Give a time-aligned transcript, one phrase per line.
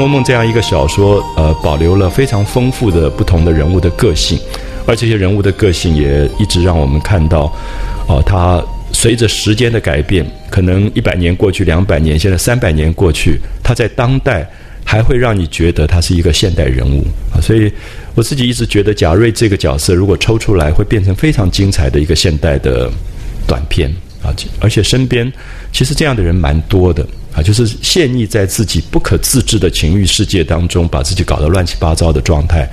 [0.00, 4.38] 红楼梦》这样一个小说，呃，保留了非常丰富的不同的人物的个性，
[4.86, 7.52] 而这些人物的个性也一直让我们看到，
[8.08, 14.48] 哦，他随着时间的改变，可能一百年过去，两百年，现在三百年过去，他在当代
[14.86, 17.36] 还会让你觉得他是一个现代人物啊。
[17.38, 17.70] 所以
[18.14, 22.90] 我自己一直觉得贾瑞这个角色，如果抽出来，会变成非常精彩的一个现代的
[23.46, 24.32] 短片啊。
[24.60, 25.30] 而且身边
[25.70, 27.06] 其实这样的人蛮多的。
[27.32, 32.68] 啊，就是陷溺在自己不可自制的情欲世界当中，把自己搞得乱七八糟的状态，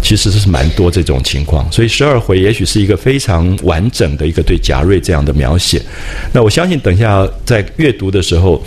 [0.00, 1.70] 其实是蛮多这种情况。
[1.72, 5.82] 所以十二回也许是一个非常完整的一个对贾瑞这样的描写。
[6.32, 8.62] 那我相信，等一下在阅读的时候，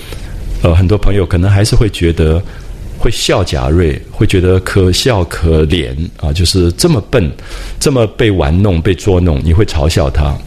[0.61, 2.43] 呃，很多朋友可能还是会觉得
[2.97, 7.31] 会笑贾瑞，会觉得可笑可怜啊，就是这么笨，
[7.79, 10.37] 这么被玩弄、被捉弄，你会嘲笑他。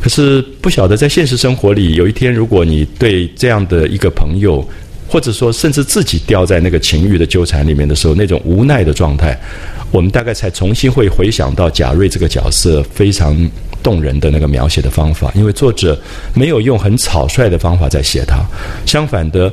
[0.00, 4.66] 可是不晓得在现实生活里，有一天如果你对这样的一个朋友，
[5.06, 9.38] 或者说甚至自己掉在那个情欲的纠缠里面的时候，那种无奈的状态，
[9.90, 13.36] 我们大概才重新会回想到贾瑞这个角色非常
[13.82, 15.30] 动人的那个描写的方法。
[15.34, 16.00] 因为作者
[16.32, 18.38] 没有用很草率的方法在写他，
[18.86, 19.52] 相反的，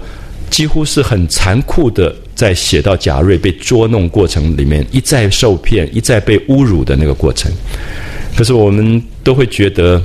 [0.50, 7.52] 几乎是很残酷的在写到贾瑞被捉弄过程里面一再受骗、一再被侮辱的那个过程。
[8.38, 10.02] 可是我们都会觉得。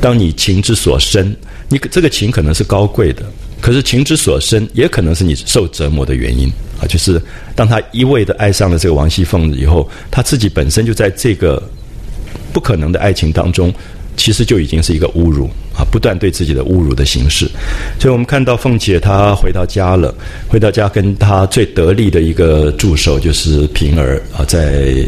[0.00, 1.36] 当你情之所深，
[1.68, 3.22] 你这个情可能是高贵的，
[3.60, 6.48] 可是情之所深，也可能是你受折磨的原因
[6.80, 6.86] 啊。
[6.88, 7.20] 就是
[7.54, 11.62] 当他一味的爱上了这个王熙凤以后，他自己本身就在这个
[12.52, 13.72] 不可能的爱情当中，
[14.16, 15.44] 其实就已经是一个侮辱
[15.76, 17.46] 啊，不断对自己的侮辱的形式。
[17.98, 20.14] 所以我们看到凤姐她回到家了，
[20.48, 25.06] 回到家跟她最得力的一个助手就是平儿啊，在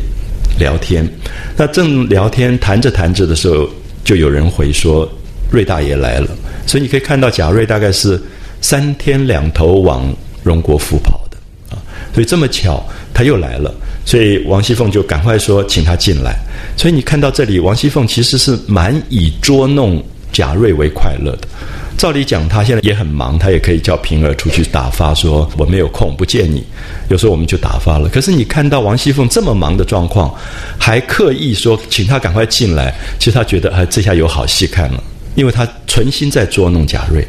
[0.59, 1.09] 聊天。
[1.57, 3.69] 那正聊天谈着谈着的时候。
[4.05, 5.09] 就有人回说，
[5.51, 6.29] 瑞大爷来了，
[6.67, 8.21] 所以你可以看到贾瑞大概是
[8.61, 10.03] 三天两头往
[10.43, 11.37] 荣国府跑的
[11.71, 11.79] 啊，
[12.15, 12.83] 所以这么巧
[13.15, 13.73] 他又来了，
[14.05, 16.37] 所以王熙凤就赶快说请他进来。
[16.77, 20.03] 所以你看到这里，王熙凤其实是蛮以捉弄
[20.33, 21.49] 贾瑞为快乐的。
[21.97, 26.65] 照理讲，他现在也很忙，他也可以叫平儿出去打发，说我没有空，不见你。
[27.09, 28.09] 有时候我们就打发了。
[28.09, 30.35] 可是你看到王熙凤这么忙的状况，
[30.79, 35.03] 还刻意说请他赶快进来，其实他觉得啊，这下有好戏看了，
[35.37, 37.25] 因为他存心在捉弄贾瑞。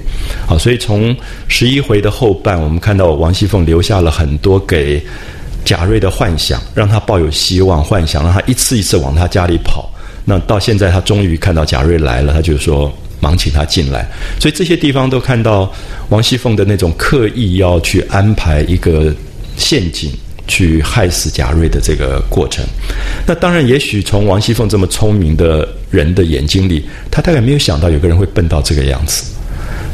[0.48, 1.16] 好，所以从
[1.48, 5.04] 十一回的后半，我们看到王熙凤留下了很多给
[5.64, 9.88] 贾瑞的幻想，让他抱有希望、幻想，让他一次一次往他家里跑。
[10.26, 12.92] 那到现在，他终于看到贾瑞来了，他就说。
[13.24, 14.06] 忙请他进来，
[14.42, 15.72] 所以这些地方都看到
[16.10, 19.14] 王熙凤的那种刻意要去安排一个
[19.56, 20.12] 陷阱
[20.46, 22.66] 去害死贾瑞的这个过程。
[23.26, 29.24] 那当然，也许从王熙凤这么聪明的人的眼睛里，他大概没有想到有个人会笨到这个样子。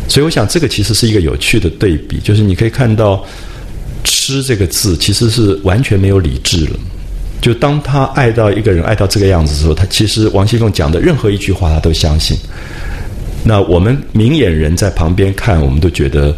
[0.07, 3.23] 所以，我想这个其实是一个有趣的对比，就是你可以看到
[4.03, 6.71] “吃”这个字其实是完全没有理智了。
[7.39, 12.35] 就当他爱到一个人爱到这个样子的时候，他其实王熙凤讲的任何一句话，他都相信。
[13.43, 16.35] 那我们明眼人在旁边看，我们都觉得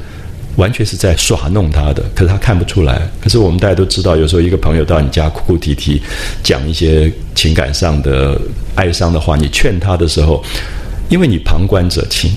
[0.56, 3.01] 完全是在耍弄他的，可是他看不出来。
[3.19, 6.01] 可是我们大家都知道，有时候一个朋友到你家哭哭啼啼，
[6.44, 8.39] 讲一些情感上的
[8.75, 10.44] 哀伤的话，你劝他的时候，
[11.09, 12.31] 因为你旁观者清。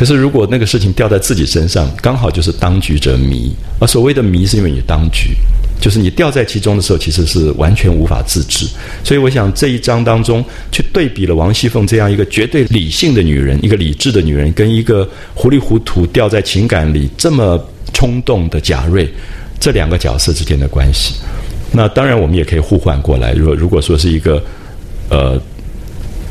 [0.00, 3.54] 可是如果那个事情掉在自己身上，刚好就是当局者迷。
[3.78, 5.36] 而所谓的迷，是因为你当局。
[5.78, 8.66] 就是你掉在其中的时候，其实是完全无法自制。
[9.04, 10.42] 所以，我想这一章当中，
[10.72, 17.62] 去对比了王熙凤这样一个绝对理性的女人，一个理智的女人，跟一个糊里糊涂掉在情感里这么
[17.92, 19.06] 冲动的贾瑞，
[19.58, 21.16] 这两个角色之间的关系。
[21.70, 23.34] 那当然，我们也可以互换过来。
[23.34, 24.42] 如果如果说是一个，
[25.10, 25.38] 呃，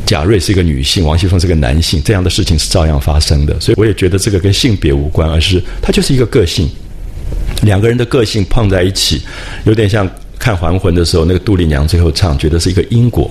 [0.09, 3.55] 贾瑞是一个女性，王熙凤是个男性，这样的事情是照样发生的。
[3.59, 6.67] 所以，我也觉得这个跟性别无关，而是它就是一个个性。
[7.61, 9.21] 两个人的个性碰在一起，
[9.65, 10.09] 有点像
[10.39, 13.29] 看《还魂》的时候，那个杜丽娘最后唱，觉得是一个因果。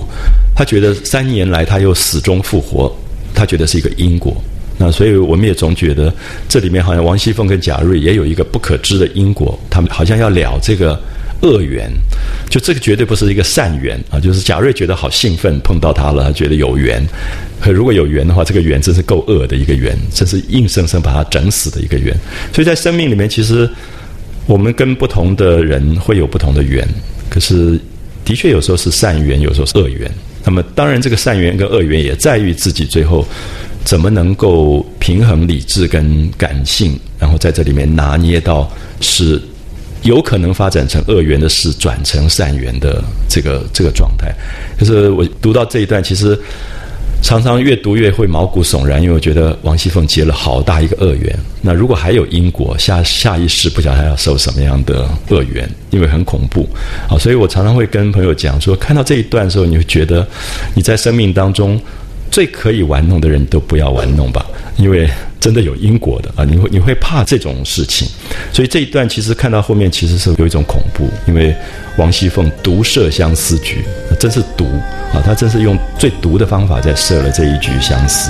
[0.55, 2.89] 她觉得三年来她又死中复活，
[3.35, 4.41] 她觉得是一个因果。
[4.77, 6.13] 那所以我们也总觉得
[6.47, 10.97] 这里面好像王熙凤跟贾瑞也有一个不可知的因果，他们好像要了这个
[11.41, 11.91] 恶缘。
[12.49, 14.19] 就这个绝对不是一个善缘啊！
[14.19, 17.05] 就是贾瑞觉得好兴奋，碰到他了，他觉得有缘。
[17.61, 22.15] 可如果有缘的话，这个缘真是够恶的一个缘，真是硬生生把他整死的一个缘。
[22.53, 23.69] 所以在生命里面，其实。
[24.45, 26.83] 我们跟不同的人会有不同的缘，
[27.29, 27.79] 可是
[28.25, 30.11] 的确有时候是善缘，有时候是恶缘。
[30.43, 33.23] 那么当然，这个善缘跟恶缘也在于自己最后
[33.85, 38.67] 怎么能够平衡理智跟感性，然后在这里面拿捏到
[39.01, 39.39] 是
[40.03, 44.33] 有可能发展成恶缘的事转成善缘的这个这个状态。
[44.77, 46.39] 可是我读到这一段，其实
[47.21, 51.37] 常常越读越会毛骨悚然，因为我觉得王熙凤结了好大一个恶缘。
[51.61, 56.65] 那如果还有因果，下下一世不晓得要受什么样的恶缘，因为很恐怖。
[57.09, 60.25] 好，所以我常常会跟朋友讲说，看到这一段的时候，你会觉得
[60.73, 61.77] 你在生命当中
[62.31, 64.45] 最可以玩弄的人都不要玩弄吧，
[64.77, 65.09] 因为。
[65.39, 66.43] 真的有因果的啊！
[66.43, 68.05] 你会你会怕这种事情，
[68.51, 71.55] 所以这一段其实看到后面其实是有一种恐怖，因为
[71.97, 73.85] 王熙凤毒射相思局，
[74.19, 74.65] 真是毒
[75.13, 75.23] 啊！
[75.23, 78.29] 她真是用最毒的方法在射了这一局相思。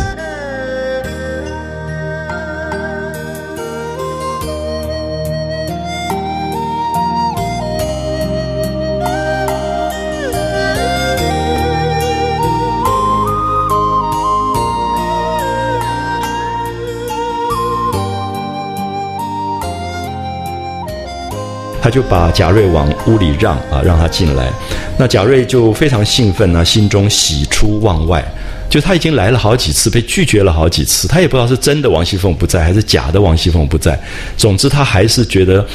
[21.89, 24.51] 就把贾瑞往屋里让啊，让他进来。
[24.97, 28.24] 那贾瑞就非常兴奋啊，心中喜出望外。
[28.69, 34.00] 就他已经来了好几次，被拒绝了好几次，他也不知道是真的王熙凤不在，还是假的王熙凤不在。
[34.38, 35.65] 总之，他还是觉得。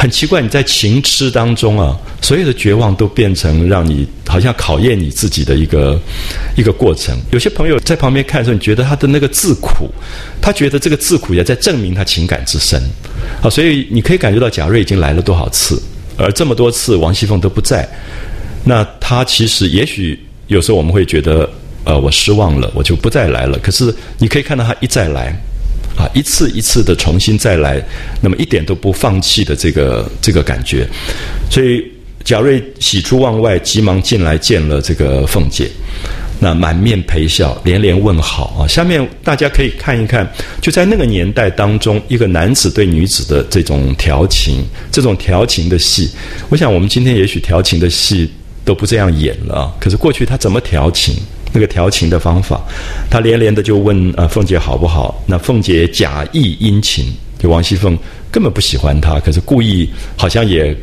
[0.00, 6.00] 很奇怪，你在情痴当中啊，所有的绝望都变成让你好像考验你自己的一个
[6.56, 7.18] 一个过程。
[7.32, 9.90] 有些朋友在旁边看的时候，你觉得他的那个自苦，
[10.40, 12.80] 他觉得这个自苦也在证明他情感之深。
[13.40, 15.82] 好，所以你可以感觉到贾瑞已经来了多少次，
[16.16, 17.88] 而这么多次王熙凤都不在，
[18.64, 21.48] 那他其实也许有时候我们会觉得，
[21.84, 23.58] 呃，我失望了，我就不再来了。
[23.58, 25.34] 可是你可以看到他一再来。
[25.96, 27.82] 啊，一次一次的重新再来，
[28.20, 30.86] 那么一点都不放弃的这个这个感觉，
[31.50, 31.82] 所以
[32.24, 35.70] 贾瑞喜出望外，急忙进来见了这个凤姐，
[36.38, 38.66] 那满面陪笑，连连问好啊。
[38.66, 40.30] 下面大家可以看一看，
[40.60, 44.62] 就在那个年代当中，一个男子对女子的这种调情，
[44.92, 46.10] 这种调情的戏，
[46.48, 48.30] 我想我们今天也许调情的戏
[48.64, 51.14] 都不这样演了，可是过去他怎么调情？
[51.50, 52.60] 那个调情的方法，
[53.08, 55.18] 他连连的就问呃凤姐好不好？
[55.24, 57.06] 那凤姐假意殷勤，
[57.38, 57.98] 就王熙凤
[58.30, 60.76] 根本不喜欢他，可是故意好像也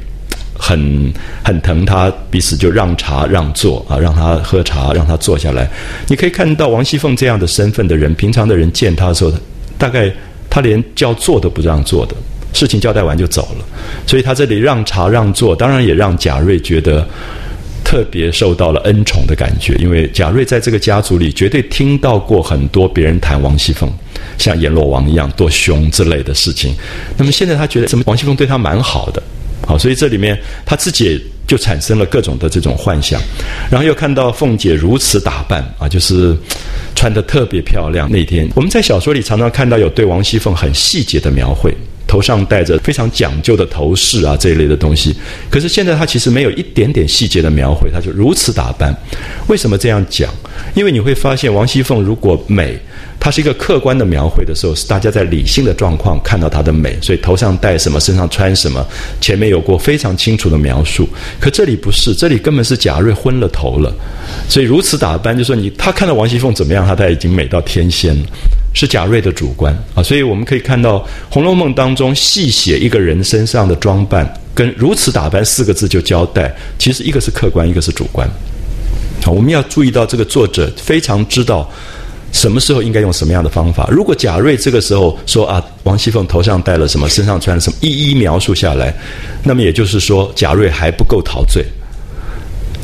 [0.57, 1.13] 很
[1.43, 5.69] 很疼他，彼此就让茶让座啊，让他喝茶，让他坐下来。
[6.07, 9.31] 你可以看到王熙凤这样的身份的人，平常的人见他的时候，
[9.77, 10.11] 大概
[10.49, 12.15] 他连叫坐都不让坐的，
[12.53, 13.65] 事情交代完就走了。
[14.07, 17.07] 所以他这里让茶让座，当然也让贾瑞觉得。
[17.87, 23.87] 特别受到了恩宠的感觉，因为贾瑞在这个家族里绝对听到过很多别人谈王熙凤，
[24.39, 26.73] 像阎罗王一样多凶之类的事情。
[27.15, 29.21] 那么现在他觉得，怎么王熙凤对他蛮好的，
[29.65, 33.19] 好，所以这里面他自己就产生了各种的这种幻想。
[33.69, 36.35] 然后又看到凤姐如此打扮啊，就是
[36.95, 38.09] 穿的特别漂亮。
[38.11, 41.73] 那天我们在小说里常常看到有对王熙凤很细节的描绘。
[42.07, 45.13] 头上戴着非常讲究的头饰啊，这一类的东西。
[45.49, 48.95] 可是现在他其实没有一点点细节的描绘，他就如此打扮。
[49.47, 50.31] 为什么这样讲？
[50.75, 52.79] 因为你会发现，王熙凤如果美，
[53.19, 58.85] 它是一个客观的描绘的时候，是大家在理性的状况看到她的美，所以头上戴什么，身上穿什么，
[59.19, 61.07] 前面有过非常清楚的描述。
[61.39, 63.93] 可这里不是，这里根本是贾瑞昏了头了，
[64.47, 68.23] 所以如此打扮，就说你他看到王熙凤怎么样，他他已经美到天仙了。
[68.77, 70.99] 是贾瑞的主观啊，所以我们可以看到
[71.29, 78.29] 《红楼梦》当中细写一个人身上的装扮，跟如此打扮四个字就交代，其实一个是客观，一个是主观。
[79.23, 81.71] 好，我们要注意到这个作者非常知道
[82.35, 83.87] 什么时候应该用什么样的方法。
[83.89, 88.93] 如果贾瑞这个时候说啊，王熙凤头上戴了什么，身上穿了什么，一一描述下来，
[89.41, 91.65] 那么也就是说贾瑞还不够陶醉。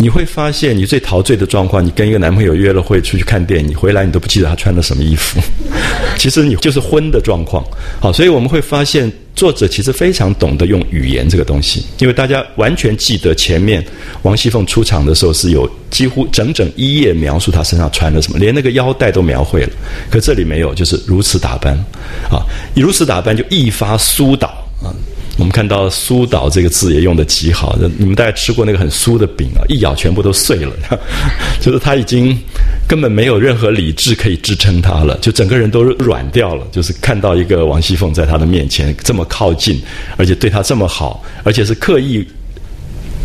[0.01, 5.39] 你会发现，你最陶醉的状况，你跟一个男朋友约了会出去看电影，回来你都不记得他穿了什么衣服。
[6.17, 7.63] 其实你就是昏的状况。
[7.99, 13.85] 好，所以我们会发现，作者其实非常懂得用语言这个东西，因为大家完全记得前面
[14.23, 19.69] 王熙凤出场的时候是有几乎整整一页描述她身上穿了什么，连那个腰带都描绘了。
[20.09, 21.73] 可这里没有，就是如此打扮，
[22.31, 22.41] 啊，
[22.75, 24.47] 如此打扮就一发疏导
[24.81, 24.89] 啊。
[25.41, 30.71] 我们看到“酥倒”这个字也用的极好，你们大概吃过那个很酥的饼啊，一咬全部都碎了，
[31.59, 32.37] 就是他已经
[32.87, 36.63] 根本没有任何理智可以支撑他了，就整个人都软掉了。
[36.71, 39.81] 就是看到一个王熙凤在他的面前这么靠近，
[40.15, 42.23] 而且对他这么好，而且是刻意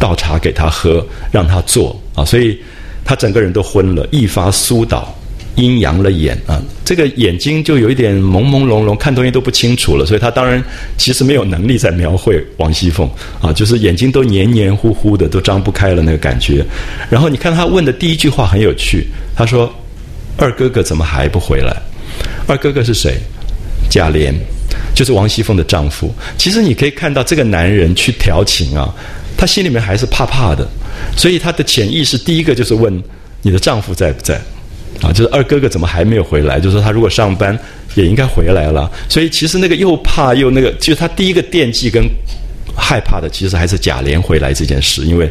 [0.00, 2.58] 倒茶给他喝，让他坐啊，所以
[3.04, 5.14] 他整个人都昏了，一发酥倒。
[5.56, 10.04] 阴阳了眼啊，这个眼睛就有一点朦朦胧胧，看东西都不清楚了。
[10.04, 10.62] 所以他当然
[10.98, 13.10] 其实没有能力在描绘王熙凤
[13.40, 16.64] 啊，就是眼睛都黏黏糊糊的，都张不开了那个感觉。
[17.08, 19.74] 然后你看他问的第一句话很有趣，他说
[20.36, 21.74] ：“二哥哥怎么还不回来？”
[22.46, 23.18] 二哥哥是谁？
[23.88, 24.34] 贾琏，
[24.94, 26.12] 就是王熙凤的丈夫。
[26.36, 28.94] 其实你可以看到这个男人去调情啊，
[29.38, 30.68] 他心里面还是怕怕的，
[31.16, 33.02] 所以他的潜意识第一个就是问
[33.40, 34.38] 你的丈夫在不在。
[35.02, 36.58] 啊，就是二哥哥怎么还没有回来？
[36.58, 37.58] 就是说他如果上班
[37.94, 38.90] 也应该回来了。
[39.08, 42.02] 所以其实那个又怕又那个，就是他第一个惦记跟
[42.76, 45.04] 害怕的，其实还是贾琏回来这件事。
[45.04, 45.30] 因为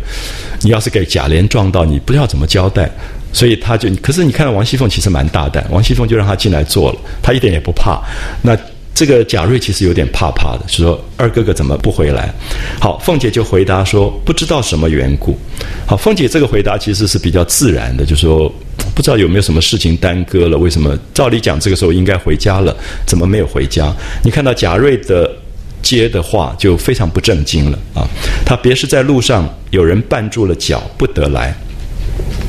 [0.62, 2.90] 你要是给贾琏撞到，你不知道怎么交代。
[3.34, 8.02] 所以他就，可是你看到王熙凤其实蛮大胆，王熙凤就让他进来坐了，他一点也不怕。
[8.42, 8.58] 那
[8.94, 12.34] 这个贾瑞其实有点怕怕的，就说二哥哥怎么不回来？
[12.80, 15.38] 好，凤姐就回答说不知道什么缘故。
[15.86, 18.50] 好，凤姐这个回答其实是比较自然的，就说
[18.96, 20.98] 不知道有没有什么事情耽搁了，为什么？
[21.14, 22.76] 照理讲这个时候应该回家了，
[23.06, 23.94] 怎么没有回家？
[24.24, 25.30] 你看到贾瑞的
[25.82, 28.08] 接的话就非常不正经了啊！
[28.46, 31.54] 他别是在路上有人绊住了脚不得来。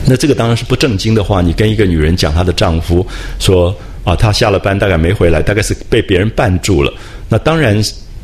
[0.06, 1.42] 那这个当然是不正经的话。
[1.42, 3.04] 你跟一个女人讲她的丈夫
[3.40, 6.92] 说啊，他下了班大概没回来，大概是被别人绊住了。
[7.28, 7.76] 那当然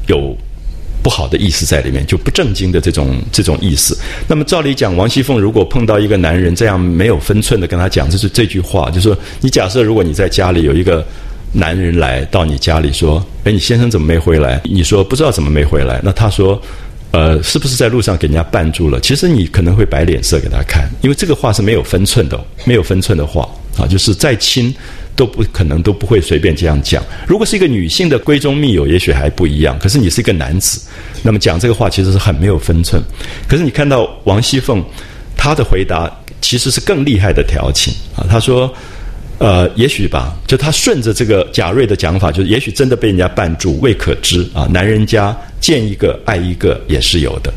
[0.07, 0.37] 有
[1.03, 3.99] 不好的意思在里面，就不正经的这种这种意思。
[4.29, 11.05] 那么照理讲，王熙凤如果碰到一个男人这样没有分寸的跟他讲，这是这句话，就是说你假设如果你在家里有一个
[11.53, 14.61] 男人来到你家里说，哎，你先生怎么没回来？
[14.65, 16.01] 你说不知道怎么没回来。
[16.03, 16.61] 那他说。
[17.15, 18.99] 呃，是不是在路上给人家绊住了？
[19.01, 23.47] 其实你可能会摆脸色给他看，因为这个话是没有分寸的，没有分寸的话
[23.79, 24.75] 啊，就是再亲
[25.15, 27.03] 都不可能都不会随便这样讲。
[27.27, 29.79] 如果是一个女性的闺中密友，也许还不一样。
[29.79, 30.81] 可是你是一个男子，
[31.23, 33.03] 那么讲这个话其实是很没有分寸。
[33.49, 34.85] 可是你看到王熙凤，
[35.37, 36.11] 她的回答
[36.41, 38.73] 其实是更厉害的调情啊，她说。
[39.43, 44.69] 呃，也许吧，就他顺着这个贾瑞的讲法，就是也许真的被人家绊住，未可知啊。
[44.73, 47.53] 男人家见一个爱一个也是有的，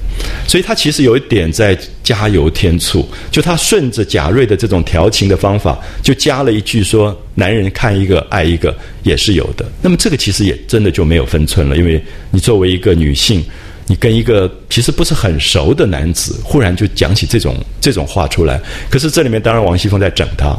[0.47, 3.07] 所以他其实有一点在加油添醋。
[3.29, 13.43] 就他顺着贾瑞的这种调情的方法，就加了一句说：“男人看一个爱一个也是有的。”那么这个其实也真的就没有分寸了，因为你作为一个女性，
[13.85, 20.57] 你跟一个其实不是很熟的男子，忽然就讲起这种这种话出来，可是这里面当然王熙凤在整他。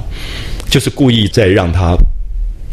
[0.68, 1.96] 就是故意在让他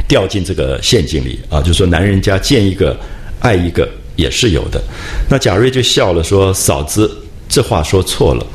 [0.08, 1.62] 掉进这个陷阱里啊！
[1.62, 2.98] 就是说，男人家见一个
[3.40, 4.82] 爱一个也是有的。
[5.30, 7.10] 那贾瑞就笑了，说：“嫂子，
[7.48, 8.46] 这话说错了，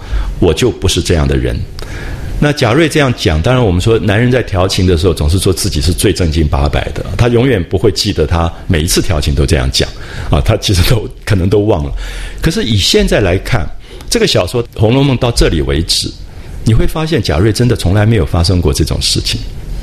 [0.41, 1.59] 我就不是这样的人。”
[2.41, 9.89] 那贾瑞这样讲，当然我们说，男人在调情的时候，总是说自己是最正经八百的，他永远不会记得他每一次调情都这样讲
[10.31, 11.93] 啊，他其实都可能都忘了。
[12.43, 13.67] 可是以现在来看，
[14.11, 16.09] 这个小说《红楼梦》到这里为止。
[16.69, 19.41] 你会发现贾瑞真的从来没有发生过这种事情，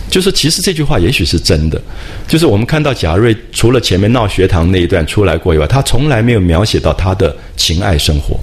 [0.07, 1.81] 就是其实这句话也许是真的，
[2.27, 8.39] 就是我们看到贾瑞除了前面闹学堂那一段出来过以外，他从来没有描写到他的情爱生活，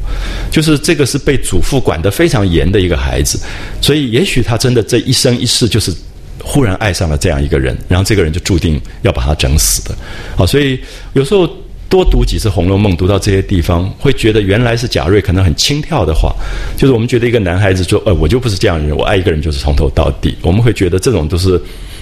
[0.50, 3.38] 就是这个是被祖父管得非常严的一个孩子，
[3.80, 5.94] 所以也许他真的这一生一世就是
[6.42, 9.94] 忽然爱上了这样一个人，然后这个人就注定要把他整死的，
[10.34, 10.80] 好，所以
[11.12, 11.48] 有时候。
[11.92, 16.34] 多读几次《红楼梦》，读到这些地方，会觉得原来是贾瑞可能很轻佻的话，
[16.74, 21.60] 就是我们觉得一个男孩子说：“呃，我就不是这样的人，我爱一个人就是从头到底。”我们会觉得这种都是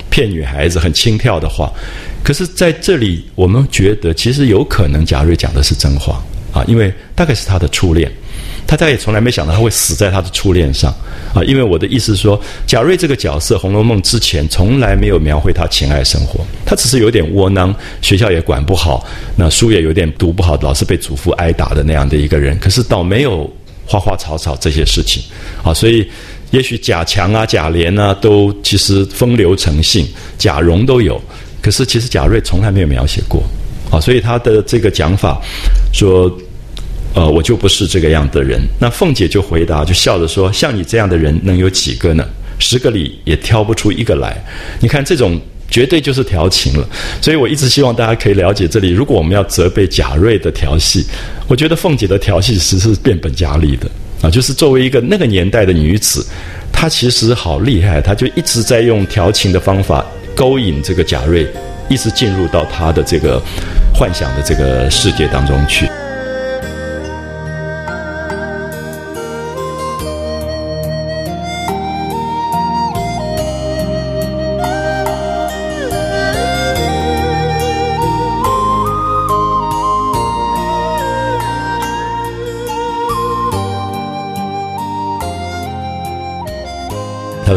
[0.09, 1.73] 骗女孩子很轻佻的话。
[2.23, 8.09] 可是在这里，我们觉得其实有可能贾瑞讲的是真话啊，因为大概是他的初恋。
[8.71, 10.95] 他再也从来没想到他会死在他的初恋上，
[11.35, 11.43] 啊！
[11.43, 22.57] 因为我的意思是说，贾瑞这个角色，《红楼梦》之前从来没有描绘他情爱生活，他只是有点窝囊，学校也管不好，那书也有点读不好，老是被祖父挨打的那样的一个人。
[22.61, 23.53] 可是倒没有
[23.85, 25.21] 花花草草这些事情，
[25.65, 25.75] 啊！
[25.75, 26.09] 所以
[26.53, 30.07] 也许贾强啊、贾琏啊，都其实风流成性，
[30.39, 31.21] 贾蓉都有，
[31.61, 33.43] 可是其实贾瑞从来没有描写过，
[33.91, 33.99] 啊！
[34.01, 35.43] 所以他的这个讲法
[35.93, 36.33] 说。
[37.15, 38.61] 呃，我就不是这个样的人。
[38.79, 42.25] 那凤姐就回答，就笑着说：“像你这样的人能有几个呢？
[42.59, 44.37] 十个里也挑不出一个来。
[44.81, 46.89] 你看这种绝对就是调情了。
[47.21, 48.91] 所以我一直希望大家可以了解这里。
[48.91, 51.05] 如果我们要责备贾瑞的调戏，
[51.49, 53.91] 我觉得凤姐的调戏其实是变本加厉的
[54.23, 54.31] 啊！
[54.31, 56.25] 就是作为一个那个年代的女子，
[56.73, 61.47] 她其实好厉害，她就一直在用调情的方法勾引这个贾瑞，
[61.89, 63.43] 一直进入到她的这个
[63.93, 65.89] 幻想的这个世界当中去。”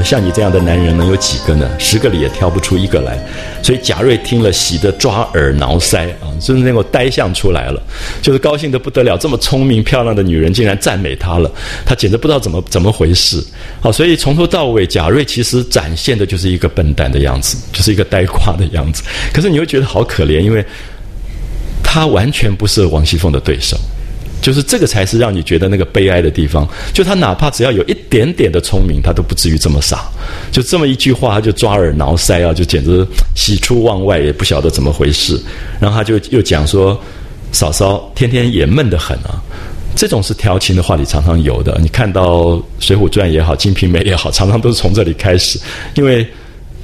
[0.04, 1.70] 像你这样的男人能有几个呢？
[1.80, 3.18] 十个里也挑不出一个来。
[3.64, 7.82] 所以贾瑞听了，喜得抓耳挠腮啊，就是那个呆相出来了，
[8.22, 9.18] 就是高兴的不得了。
[9.18, 11.50] 这么聪明漂亮的女人竟然赞美他了，
[11.86, 13.44] 他简直不知道怎么怎么回事。
[13.80, 19.04] 好，所以从头到尾，贾瑞其实展现的就是一个笨蛋的样子，就是一个呆瓜的样子。
[19.34, 20.66] 可是你又觉得好可怜，因为
[21.82, 23.78] 他完全不是王熙凤的对手。
[24.44, 26.68] 就是这个才是让你觉得那个悲哀的地方。
[26.94, 30.04] 就他哪怕只要有一点点的聪明，他都不至于这么傻。
[30.52, 33.04] 就这么一句话，他就抓耳挠腮啊，就简直
[33.36, 35.42] 喜出望外，也不晓得怎么回事。
[35.80, 37.02] 然后他就又讲说
[37.52, 39.42] ：“嫂嫂天天也闷得很啊。”
[39.96, 41.78] 这种是调情的话里常常有的。
[41.80, 42.42] 你看到
[42.80, 45.60] 《水浒传》也好，《金瓶梅》也好，常常都是从这里开始，
[45.96, 46.28] 因为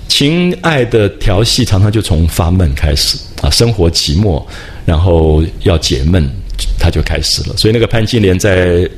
[0.08, 4.44] 情爱的调戏常常就从发闷开始啊，生活寂寞，
[4.86, 6.30] 然后要解闷，
[6.78, 7.56] 他就开始了。
[7.58, 8.90] 所以那个潘金莲在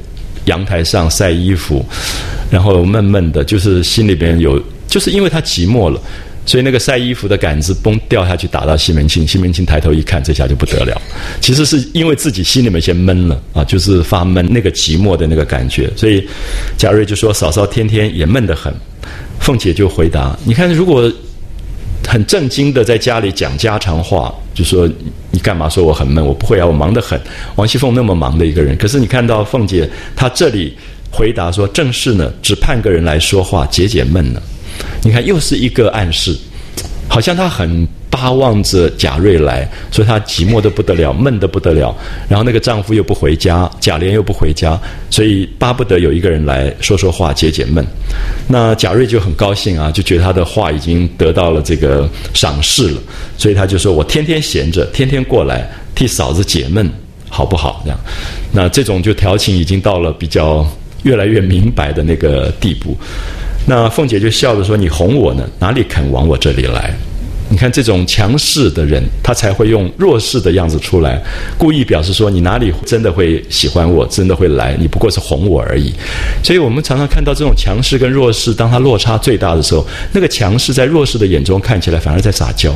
[0.45, 1.85] 阳台上晒衣服，
[2.49, 6.01] 然后闷闷的，就是心里边有，就是因为他寂寞了。
[6.43, 10.99] 所以那个晒衣服的杆子嘣掉下去打到西门庆， 西门庆抬头一看，这下就不得了。
[11.39, 15.87] 其实是因为自己心里面先闷了啊，就是发闷那个寂寞的那个感觉。
[15.95, 16.27] 所以
[16.79, 18.73] 贾瑞就说：“嫂嫂天天也闷得很。”
[19.39, 21.11] 凤姐就回答：“你看，如果
[22.07, 24.89] 很正经的在家里讲家常话，就说
[25.31, 26.25] 你干嘛说我很闷？
[26.25, 27.19] 我不会啊，我忙得很。
[27.55, 30.75] 王熙凤那么忙的一个人，可是你看到凤姐她这里
[31.11, 34.41] 回答说：正是呢，只盼个人来说话解解闷呢。”
[35.03, 36.37] 你看，又是一个暗示，
[37.07, 41.95] 好像她很巴望着贾瑞来，所以他寂寞的不得了，闷的不得了。
[42.27, 44.77] 然后那个丈夫又不回家，贾琏又不回家，
[45.09, 47.83] 所以巴不得有一个人来说说话，解解闷。
[48.47, 53.01] 那贾瑞就很高兴啊，就觉得他的话已经得到了这个赏识了，
[53.37, 56.87] 所以他就说：“我天天闲着，天天过来替嫂子解闷，
[57.29, 57.99] 好不好？”这样，
[58.51, 60.67] 那这种就调情已经到了比较
[61.03, 62.95] 越来越明白的那个地步。
[63.65, 66.93] 那凤姐就笑着说：“你哄我呢，哪里肯往我这里来？
[67.51, 71.21] 你看这种强势的人，他才会用弱势的样子出来，
[71.57, 75.93] 故意表示说你哪里真的会喜欢我，真的会来，你不过是哄我而已。
[76.41, 82.71] 所以我们常常看到这种强势跟弱势，当他落差最大的时候，那个强势在弱势的眼中看起来反而在撒娇，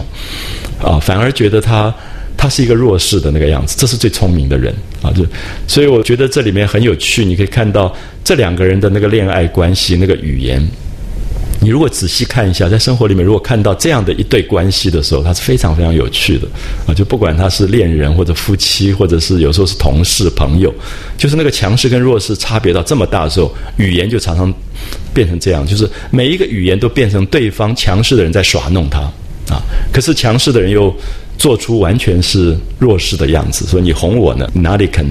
[0.84, 1.92] 啊，反而觉得他。”
[2.38, 5.10] 他是一个弱势的那个样子，这是最聪明的人啊！
[5.16, 5.26] 就
[5.68, 7.92] 所以我觉得这里面很有趣，你可以看到
[8.26, 10.62] 这两个人的那个恋爱关系，那个语言。
[11.66, 16.48] 你如果仔细看一下，在生活里面，如果看到这样的一对关系的时候，它是非常非常有趣的
[16.86, 16.94] 啊！
[16.94, 20.72] 就不管他是恋人或者夫妻，或者是有时候是同事朋友，
[21.18, 24.54] 就是那个强势跟弱势差别到这么大的时候，语言就常常
[25.12, 29.00] 变成这样，就是每一个语言都变成对方强势的人在耍弄他
[29.52, 29.60] 啊！
[29.92, 30.96] 可是强势的人又。
[31.38, 35.06] 做出完全是弱势的样子，说你哄我呢，你哪里肯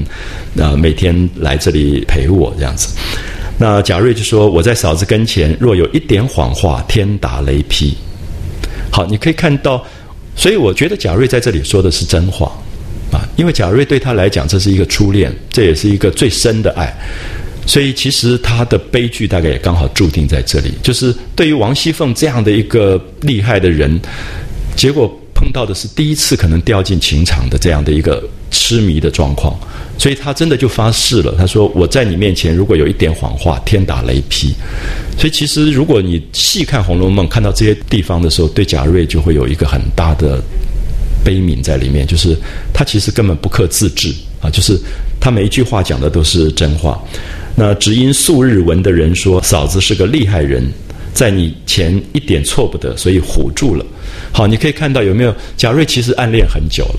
[0.59, 0.75] 啊？
[0.75, 2.97] 每天来这里陪我这样子。
[3.59, 7.95] 那贾瑞就说：“我在嫂子跟前，若有一点谎话，天打雷劈。”
[8.91, 9.85] 好，你可以看到，
[10.37, 12.47] 所以我觉得贾瑞在这里说的是真话
[13.13, 16.93] 啊，因为贾瑞对他来讲，这是一个初恋，这也是一个最深的爱，
[17.67, 24.01] 所以其实他的悲剧大概也刚好注定在这里，就是对于王熙凤这样的一个厉害的人，
[24.77, 25.13] 结果。
[25.37, 29.59] 碰到的是第一次可能掉进情场的这样的一个痴迷的状况，
[29.99, 31.35] 所以他真的就发誓了。
[31.39, 34.53] 他说：“我在你面前如果有一点谎话，天打雷劈。”
[35.19, 40.43] 所以其实如果你细看《红楼梦》，看到这些地方的时候，对贾瑞就会有一个很大的
[41.25, 42.37] 悲悯在里面，就是
[42.73, 44.79] 他其实根本不克自制啊，就是
[45.21, 47.01] 他每一句话讲的都是真话。
[47.57, 50.71] 那只因素日闻的人说嫂子是个厉害人。
[51.15, 53.87] 在你前一点错不得，所以唬住了。
[54.33, 56.99] 好，你可以看到有没有贾瑞其实暗恋很久了，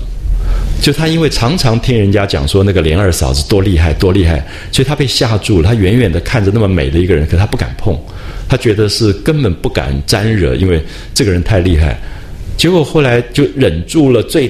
[0.80, 5.68] 就他因为常常听人家讲说那个莲二嫂子多厉害多厉害，所以他被吓住了。
[5.68, 7.98] 他远远的看着那么美的一个人，可他不敢碰，
[8.48, 10.80] 他觉得是根本不敢沾惹，因为
[11.12, 11.98] 这个人太厉害。
[12.56, 14.48] 结果后来就忍住了，最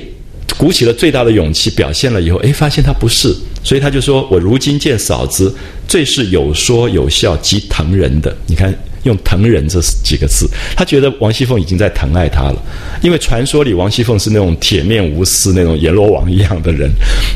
[0.59, 5.55] 鼓起了最大的勇气表现了以后，哎，发现他不是，所以他就说：“我如今见嫂子，
[5.89, 8.75] 最是有说有笑，极疼人的。”你看。
[9.07, 12.63] 用疼人这几个字，他觉得王熙凤已经在疼爱他了，
[13.03, 16.91] 因为传说里王熙凤是那种铁面无私、那种阎罗王一样的人。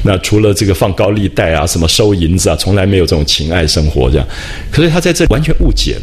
[0.05, 4.27] 那除了这个放高利贷啊、什么收银子啊，从来没有这种情爱生活这样。
[4.71, 6.03] 可是他在这完全误解了，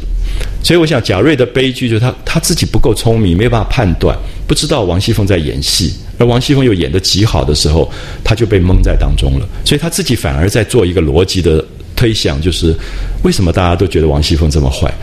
[0.64, 7.92] 所以我想贾瑞的悲剧就是他他自己不够聪明，没有办法判断，不知道王熙凤在演戏，而王熙凤又演得极好的时候，
[8.24, 9.48] 他就被蒙在当中了。
[9.66, 11.64] 所以他自己反而在做一个逻辑的
[11.96, 12.76] 推想，就是
[13.24, 14.94] 为什么大家都觉得王熙凤这么坏？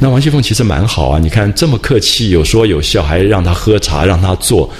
[0.00, 4.70] 那王熙凤其实蛮好啊，你看这么客气，有说有笑，还让他喝茶，让他坐，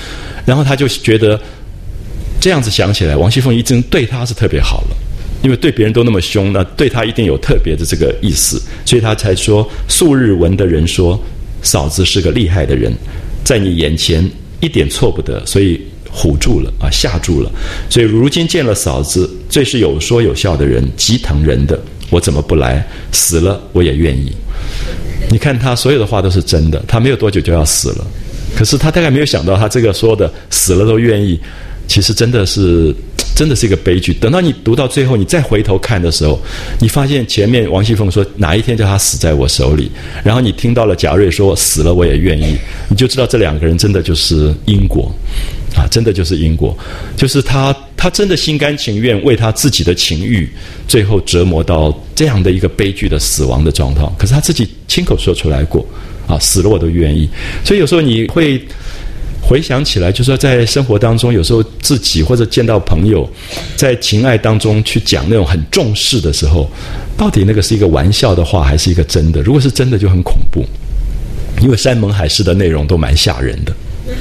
[0.45, 1.41] 然后他就觉得
[2.41, 4.97] 这样子想起来，王熙凤一定对他是特别好了，
[5.43, 11.21] 因为对别人都那么凶，那对他一定有特别的这个意思，所以他才说素日闻的人说
[11.63, 12.93] 嫂子是个厉害的人，
[13.43, 14.25] 在你眼前
[14.61, 15.81] 一点错不得，所以
[16.15, 17.51] 唬住了啊，吓住了，
[17.91, 21.77] 所以如今见了嫂子，最是有说有笑的人，极疼人的，
[22.09, 22.87] 我怎么不来？
[23.11, 24.33] 死了我也愿意。
[25.31, 28.07] 你看他所有的话都是真的，他没有多久就要死了，
[28.57, 31.39] 可是他大概没有想到，他这个说的死了都愿意，
[31.87, 32.95] 其实真的是
[33.35, 34.13] 真的是一个悲剧。
[34.15, 36.41] 等到你读到最后，你再回头看的时候，
[36.81, 39.91] 你发现前面王熙凤说哪一天叫他死在我手里，
[40.25, 42.57] 然后你听到了贾瑞说死了我也愿意，
[42.89, 45.13] 你就知道这两个人真的就是因果，
[45.77, 46.77] 啊，真的就是因果，
[47.17, 50.49] 就是他他真的心甘情愿为他自己的情欲，
[50.87, 54.13] 最后折磨到这样的一个悲剧的死亡的状况。
[54.19, 55.87] 可是他自己亲口说出来过，
[56.27, 57.29] 啊，死了我都愿意。
[57.65, 58.61] 所以有时候你会。
[59.41, 63.27] 回想起来，就说在生活当中，有时候自己或者见到朋友，
[63.77, 66.71] 在情爱当中去讲那种很重视的时候，
[67.17, 69.41] 到底那个是一个玩笑的话，还是一个真的？
[69.41, 70.67] 如果是真的，就很恐怖，
[71.63, 73.73] 因为山盟海誓的内容都蛮吓人的，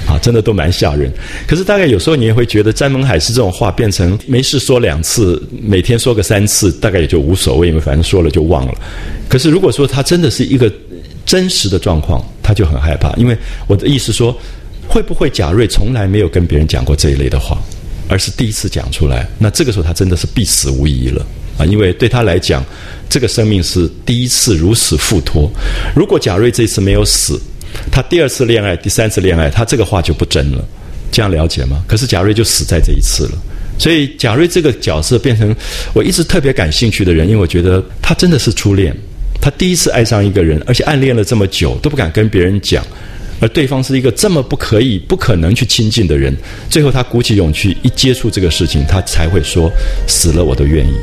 [0.07, 1.11] 啊，真的都蛮吓人。
[1.47, 8.73] 可是大概有时候你也会觉得，山盟海誓这种话变成没事说两次，每天说个三次，大概也就无所谓，因为反正说了就忘了。
[9.27, 10.71] 可是如果说他真的是一个
[11.25, 14.37] 真实的状况，他就很害怕，因为我的意思说。
[14.89, 17.61] 会不会贾瑞从来没有跟别人讲过这一类的话，
[18.07, 19.27] 而是第一次讲出来？
[19.37, 21.25] 那这个时候他真的是必死无疑了
[21.57, 21.65] 啊！
[21.65, 22.63] 因为对他来讲，
[23.09, 25.51] 这个生命是第一次如此付托。
[25.93, 27.37] 如果贾瑞这次没有死，
[27.91, 30.63] 他第二次恋爱、第三次恋爱，他这个话就不真了。
[31.11, 31.83] 这样了解吗？
[31.87, 33.31] 可是贾瑞就死在这一次了。
[33.79, 35.55] 所以贾瑞这个角色变成
[35.93, 38.95] 我一直特别感兴趣的人，因为我觉得他真的是初恋，
[39.39, 42.83] 他第一次爱上一个人，而且暗恋了这么久都不敢跟别人讲。
[43.39, 46.35] 而对方是一个这么不可以、不可能去亲近的人，
[46.69, 49.71] 最后他鼓起勇气一接触这个事情，他才会说
[50.07, 50.93] 死了我都愿意。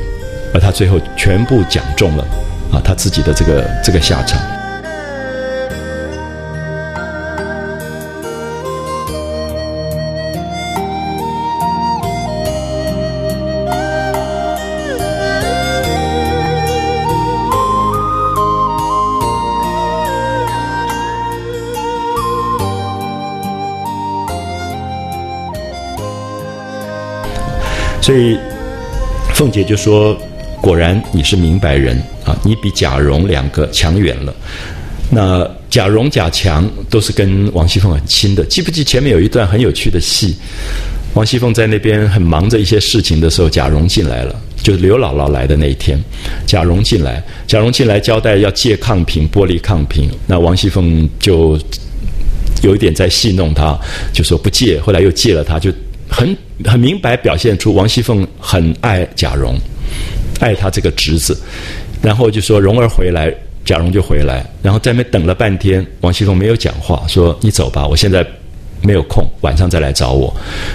[0.52, 2.24] 而他最后全部讲中了，
[2.72, 4.63] 啊，他自己的这个这个下场。
[29.54, 30.18] 姐就说
[30.60, 34.34] ：“果然你是明白人啊，你比贾蓉两个强远了。
[35.10, 38.44] 那贾蓉、贾强都是跟王熙凤很亲的。
[38.46, 40.34] 记不记前面有一段很有趣的戏？
[41.14, 45.96] 王熙凤在那边很忙着一些事情的时候，贾蓉进来了，就是刘姥姥来的那一天。
[46.48, 50.10] 贾蓉进来，贾蓉进来交代要借炕瓶，玻璃炕瓶。
[50.26, 51.56] 那王熙凤就
[52.62, 53.78] 有一点在戏弄他，
[54.12, 55.70] 就说不借，后来又借了他，就。”
[56.14, 59.58] 很很明白表现出王熙凤很爱贾蓉，
[60.38, 61.36] 爱他这个侄子，
[62.00, 68.24] 然后就说蓉儿回来，贾蓉就回来，然后在那等了半天，王熙凤没有讲话，说你走吧，我现在
[68.80, 70.32] 没有空，晚上再来找我。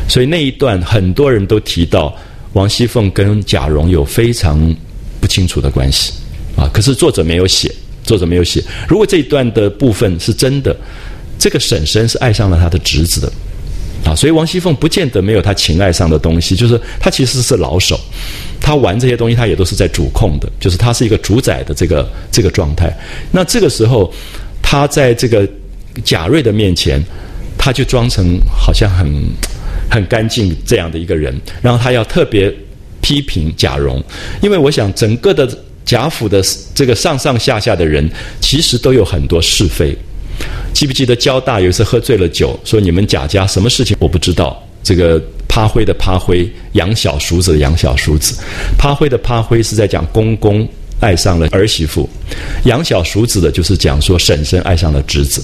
[0.10, 2.14] 所以那一段很多人都提到
[2.52, 4.76] 王熙凤跟贾蓉有非常
[5.22, 6.12] 不清楚的关系
[6.58, 7.74] 啊，可是作者没有写，
[8.04, 8.62] 作者没有写。
[8.90, 10.76] 如果这一段的部分是真的，
[11.38, 13.32] 这个婶婶是爱上了他的侄子的。
[14.06, 18.00] 啊，所以王熙凤不见得没有她情爱上的东西，就是她其实是老手，
[18.60, 22.92] 她玩这些东西，她也都是在主控的，就是她是一个主宰的这个这个状态。
[23.32, 24.12] 那这个时候，
[24.62, 25.48] 她在这个
[26.04, 27.04] 贾瑞的面前，
[27.58, 29.08] 她就装成好像很
[29.92, 32.52] 很干净这样的一个人，然后她要特别
[33.02, 34.02] 批评贾蓉，
[34.42, 35.48] 因为我想整个的
[35.84, 36.42] 贾府的
[36.74, 38.10] 这个上上下下的人，
[38.40, 39.96] 其实都有很多是非。
[40.74, 44.62] 记不记得交大有一次喝醉了酒，说你们贾家什么事情我不知道。
[44.82, 48.40] 这个趴灰的趴灰，养小叔子的养小叔子，
[48.78, 50.68] 趴灰的趴灰是在讲公公
[51.02, 52.10] 爱上了儿媳妇，
[52.64, 55.44] 养小叔子的就是讲说婶婶爱上了侄子。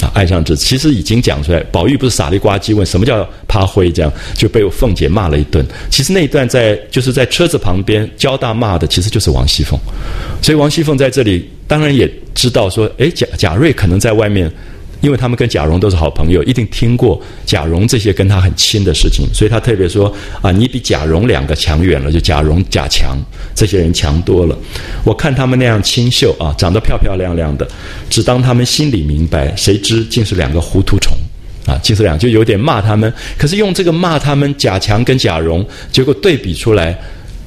[0.00, 1.60] 啊，爱上这其实已经讲出来。
[1.72, 5.64] 宝玉不是傻里呱唧问什么叫趴灰，这样就被凤姐骂了一顿。
[5.90, 9.78] 其实那一段在就是在车子旁边，交大骂的其实就是王熙凤。
[10.42, 14.50] 所以王熙凤在这里当然也知道说，哎，贾贾瑞可能在外面。
[15.04, 23.14] 因为他们跟贾蓉都是好朋友，一定听过贾蓉这些跟他很亲的事情，所以他特别说啊，你比贾蓉两个强远了，就贾蓉、贾强
[23.54, 24.56] 这些人强多了。
[25.04, 27.68] 我看他们那样清秀啊，长得漂漂亮亮的，
[28.08, 31.14] 只当他们心里明白，谁知竟是两个糊涂虫
[31.66, 31.76] 啊！
[31.82, 35.62] 竟是两就有点骂他们，可是用这个骂他们贾强跟贾蓉，
[35.92, 36.98] 结果对比出来。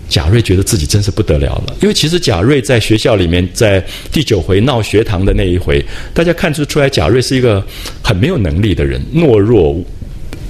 [0.09, 7.65] 贾瑞觉得自己真是不得了了，因为其实贾瑞在学校里面，在第九回闹学堂的那一回，大家看出出来，贾瑞是一个
[8.01, 9.75] 很没有能力的人，懦弱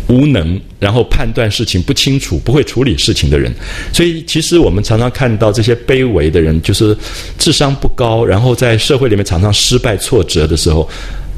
[0.07, 3.51] 无能，然后判断事情不清楚，不会处理事情的人。
[3.91, 6.95] 所以，其实我们常常看到这些卑微的人，就是
[7.37, 10.89] 智商不高，然后在社会里面常常失败挫折的时候。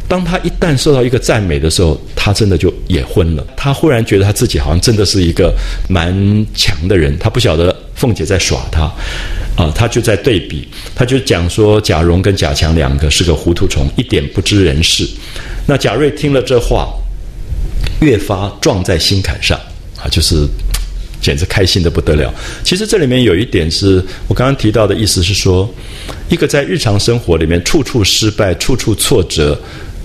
[0.10, 3.46] 当他一旦受到一个赞美的时候，他真的就也昏了。
[3.56, 5.56] 他忽然觉得他自己好像真的是一个
[5.88, 6.12] 蛮
[6.56, 7.16] 强的人。
[7.20, 8.92] 他不晓得凤姐在耍他，
[9.56, 15.08] 啊，他就在对比，他就讲说贾蓉跟贾强两个是个糊涂虫，一点不知人事。
[15.68, 16.90] 那贾瑞听了这话，
[18.02, 19.60] 越发撞在心坎上，
[20.02, 20.48] 啊，就是
[21.22, 22.34] 简直开心的不得了。
[22.64, 25.72] 其实这里面有一点是我刚刚提到的意思是说，
[26.30, 29.60] 一个在日常生活里面处处失败、处处挫折，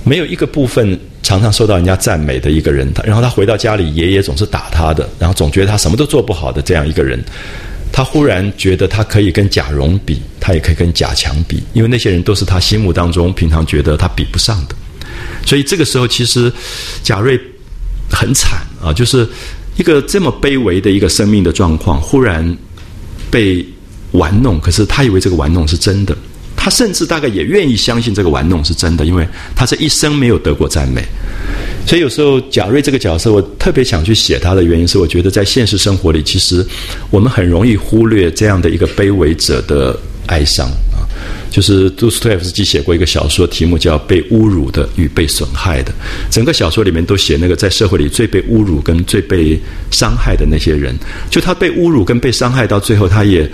[0.04, 7.18] 没有一个部分常常受到人家赞美的一个人，他然后他回到家里，爷爷总是打他的，然后总觉得他什么都做不好的这样一个人，
[7.90, 14.74] 他忽然觉得他可以跟贾蓉比，他也可以跟贾强比，因为那些人都是他心目当中平常觉得他比不上的。
[15.46, 16.52] 所以这个时候，其实
[17.02, 17.40] 贾瑞
[18.10, 19.26] 很惨啊，就是
[19.76, 22.56] 一个这么卑微的一个生命的状况，忽然
[23.30, 23.64] 被
[24.12, 24.60] 玩弄。
[24.60, 26.16] 可是他以为这个玩弄是真的，
[26.64, 31.04] 他甚至大概也愿意相信这个玩弄是真的，因为他这一生没有得过赞美。
[31.86, 36.66] 所以有时候贾瑞这个角色，我特别想去写他的原因是，我觉得在现实生活里，其实
[37.10, 39.94] 我们很容易忽略这样的一个卑微者的
[40.28, 41.04] 哀伤啊。
[41.50, 45.92] 就是杜斯托夫斯基写过一个小说，题目叫《被侮辱的与被损害的》。
[46.30, 50.96] 整个小说里面都写那个在社会里最被侮辱跟最被伤害的那些人。
[51.30, 53.46] 就他被侮辱跟被伤害到最后，他也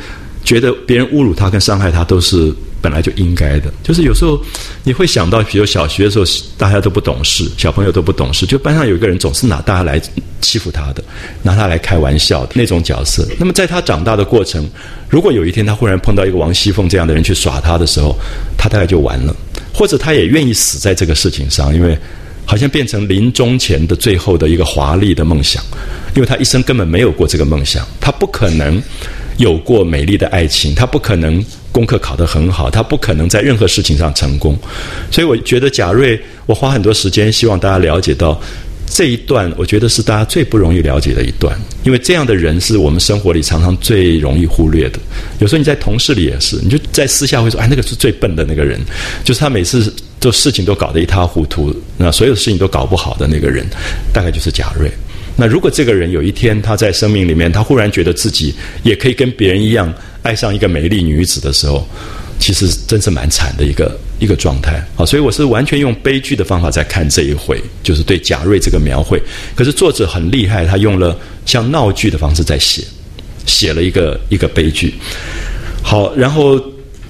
[0.44, 2.54] 觉得别人侮辱他跟伤害他都是。
[2.80, 4.40] 本来就应该的，就是有时候
[4.84, 6.24] 你会想到，比如小学的时候，
[6.56, 10.00] 大家都不懂事，小朋友都不懂事，就班上有一个人总是拿大家来
[10.40, 11.04] 欺负他的，
[11.42, 13.26] 拿他来开玩笑的那种角色。
[13.38, 14.66] 那么在他长大的过程，
[15.08, 18.16] 如果有一天他忽然碰到一个王熙凤这样的人去耍他的时候，
[18.56, 19.36] 他大概就完了，
[19.74, 21.96] 或者他也愿意死在这个事情上，因为
[22.46, 25.62] 好像变成临终前的最后的一个华丽的梦想，
[26.14, 28.82] 因为他一生根本没有过这个梦想，他不可能
[29.36, 31.44] 有过美丽的爱情，他不可能。
[31.72, 34.58] 功课考得很好，他不可能在任何事情上成功，
[35.10, 38.40] 所以我觉得贾瑞，我花很多时间希望大家了解到
[38.86, 44.98] 这一段，我觉得是大家最不容易了解的一段，因为这样的人是我们生活里常常最容易忽略的。
[45.38, 48.80] 有时候你在同事里也是，你就在私下会说，哎，那个是最笨的那个人，
[49.22, 53.64] 就是他每次做事情都搞得一塌糊涂，那所有事情都搞不好的那个人，
[54.12, 54.90] 大概就是贾瑞。
[55.36, 58.52] 那如果这个人有一天他在生命里面，他忽然觉得自己
[58.82, 59.94] 也可以跟别人一样。
[60.22, 61.86] 爱上一个美丽女子的时候，
[62.38, 65.04] 其实真是蛮惨的一个一个状态啊！
[65.04, 69.20] 所以我是完全用悲剧的方法在看这一回，就是对贾瑞这个描绘。
[69.54, 72.82] 可是作者很厉害，他用了像闹剧的方式在写，
[73.46, 74.94] 写了一个一个悲剧。
[75.82, 76.60] 好，然后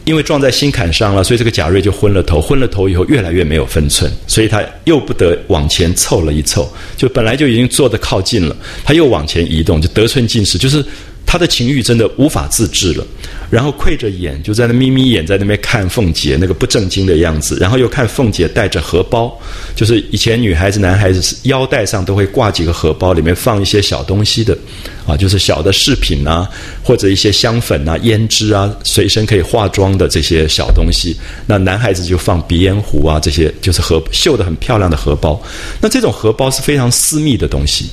[0.05, 2.41] 因为撞在心坎上了，所以这个贾瑞就昏了头。
[2.41, 10.85] 昏了头以后，越来越没有分寸，所以他又不得往前凑了一凑，就本来就已经坐得靠近了，他又往前移动，就得寸进尺，就是。
[11.27, 13.07] 他的情欲真的无法自制了，
[13.51, 19.33] 然后愧着眼就在那眯眯眼在那边看凤姐那个不正经的样子，然后又看凤姐带着荷包，
[19.77, 24.59] 就是以前女孩子、男孩子腰带上都会挂几个荷包，里面放一些小东西的，
[25.07, 26.49] 啊，就是小的饰品啊，
[26.83, 31.17] 或者一些香粉啊、胭脂啊，随身可以化妆的这些小东西。
[31.47, 35.41] 那男孩子就放鼻烟壶啊，这些就是荷绣的很漂亮的荷包。
[35.81, 37.87] 那这种荷包是非常私密的东西。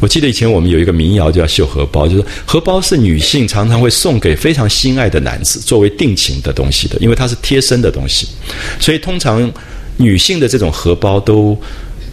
[0.00, 8.26] 我记得以前我们有一个民谣叫“绣荷包”，就是荷包是女性常常会送给非常心爱的男子作为定情的东西的，因为它是贴身的东西，
[8.80, 9.52] 所以通常
[9.98, 11.56] 女性的这种荷包都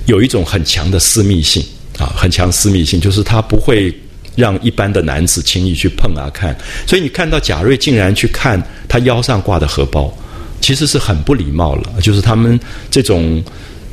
[0.05, 1.63] 有一种很强的私密性
[1.97, 3.93] 啊，很强私密性，就是它不会
[4.35, 6.55] 让一般的男子轻易去碰啊看。
[6.85, 10.13] 所以你看到贾瑞竟然去看他腰上挂的荷包，
[10.59, 12.59] 其实是很不礼貌了，就是他们
[12.91, 13.41] 这种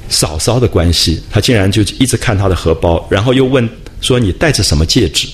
[0.09, 3.69] 嫂嫂的关系，他竟然就一直看他的荷包，然后又问。
[4.01, 5.27] 说你戴着什么戒指？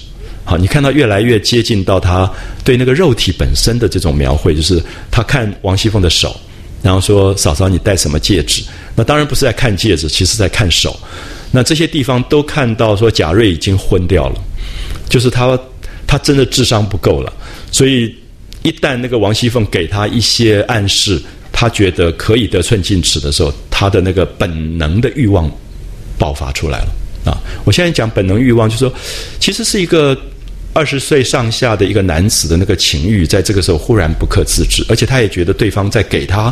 [0.44, 2.30] 好，你看到越来越接近到他
[2.62, 4.80] 对那个肉体本身的这种描绘，就是
[5.11, 6.38] 他看王熙凤的手，
[6.80, 8.62] 然后说：“嫂嫂，你戴什么戒指？”
[8.94, 10.96] 那当然不是在看戒指，其实在看手。
[11.50, 14.40] 那这些地方都看到说贾瑞已经昏掉了，
[15.09, 15.59] 就是他
[16.06, 17.33] 他真的智商不够了。
[17.72, 18.14] 所以
[18.62, 21.20] 一旦那个王熙凤给他一些暗示，
[21.60, 25.46] 他觉得可以得寸进尺的时候，他的那个本能的欲望
[26.16, 27.30] 爆发出来了。
[27.30, 28.94] 啊，我现在讲本能欲望，就是说，
[29.38, 30.18] 其实是一个
[30.72, 36.50] 二十岁上下的一个男子的那个情欲，在这个时候忽然不可自制，而且他也觉得对方在给他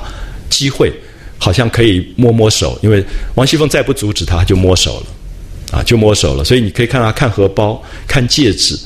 [0.51, 0.93] 机会，
[1.39, 3.03] 好像可以摸摸手，因为
[3.35, 6.45] 王熙凤再不阻止他，就摸手了，啊，就摸手了。
[6.45, 8.79] 所以你可以看他看荷包、看戒指，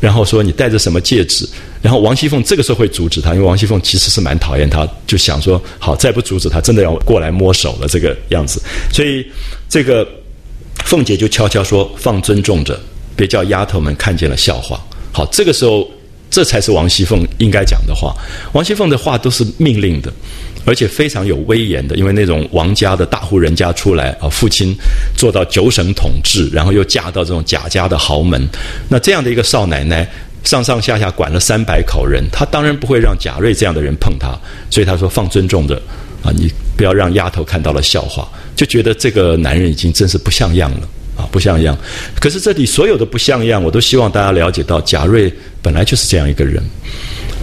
[0.00, 1.44] 然后说你戴着什么戒指，
[1.84, 8.60] 然后王熙凤这个时候会阻止他，因为王熙凤其实是蛮讨厌他，就想说好，再不阻止他，真的要过来摸手了这个样子。
[8.90, 9.24] 所以
[9.68, 10.04] 这个。
[10.84, 12.78] 凤姐就悄悄说：“放尊重着，
[13.16, 14.78] 别叫丫头们看见了笑话。”
[15.12, 15.88] 好，这个时候，
[16.30, 18.14] 这才是王熙凤应该讲的话。
[18.52, 20.12] 王熙凤的话都是命令的，
[20.66, 24.76] 而且非常有威严的，因为那种王家的大户人家出来啊，父亲
[25.16, 28.46] 做到九省统治，然后又嫁到这种贾家的豪门，
[28.88, 30.06] 那这样的一个少奶奶，
[30.44, 34.38] 上上下下管了三百口人，他当然不会让贾瑞这样的人碰他，
[34.70, 35.80] 所以他说：“放尊重的。”
[36.24, 38.26] 啊，你不要让丫头看到了笑话，
[38.56, 41.76] 就觉得这个男人已经真是不像样了啊，不像样。
[42.18, 45.30] 可是这里所有的不像样，我都希望大家了解到，贾瑞
[45.60, 46.62] 本来就是这样一个人，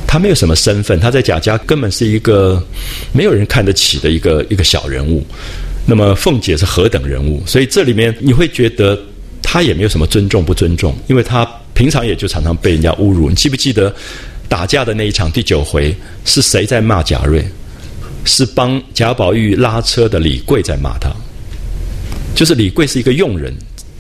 [0.08, 2.60] 他没有什么身份，他在贾家根本是一个
[3.12, 5.24] 没有人看得起的一个一个小人物。
[5.86, 7.44] 那么凤姐是何等人物？
[7.46, 9.00] 所以这里面你会觉得
[9.44, 13.30] 他也没有什么尊重不尊重，因为他平常也就常常被人家侮辱。
[13.30, 13.94] 你记不记得
[14.48, 17.44] 打架的那一场第九回是谁在骂贾瑞？
[18.24, 21.12] 是帮贾宝玉拉车的李贵在骂他，
[22.36, 23.52] 就是李贵是一个佣人。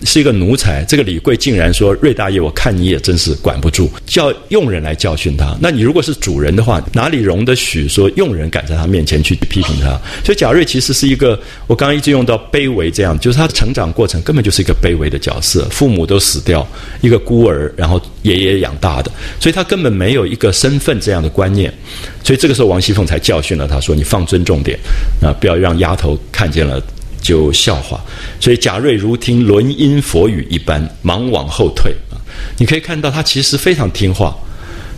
[0.03, 5.55] 是一个奴才，这个李贵竟然说：“瑞大爷，我看你也真是管不住，叫佣人来教训他。
[5.61, 9.99] 那你如果是主人的话，哪里容得许说佣人敢在他面前去批评他？
[10.23, 16.67] 所以贾瑞其实是一个，我刚刚一直用到卑微这样，就是他的成长过程根本就是一个卑微的角色，父母都死掉，
[17.01, 21.71] 一个孤儿，然后爷爷养大的，所以他根本没有一个身份这样的观念。
[22.23, 24.79] 所以这个时候王熙凤才教训了他说：你放尊重点
[25.21, 26.81] 啊，不要让丫头看见了。”
[27.21, 27.99] 就笑话，
[28.39, 32.17] 所以贾瑞如听轮音佛语一般，忙往后退啊！
[32.57, 34.35] 你可以看到他其实非常听话，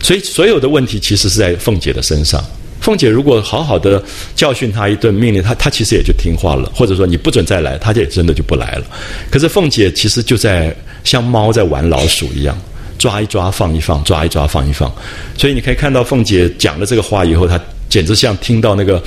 [0.02, 2.42] 所以所有的问题其实是在凤姐的身上。
[2.80, 4.02] 凤姐如果好好的
[4.36, 8.84] 教训他一顿，命令他，他其实也就听话了，或者说你不准再来，他也真的就不来了。
[9.30, 12.58] 可是凤姐其实就在像猫在玩老鼠一样，
[12.98, 14.92] 抓一抓放一放，抓一抓放一放。
[15.38, 17.58] 所以你可以看到凤姐讲了这个话以后，她
[17.88, 19.02] 简直像听到那个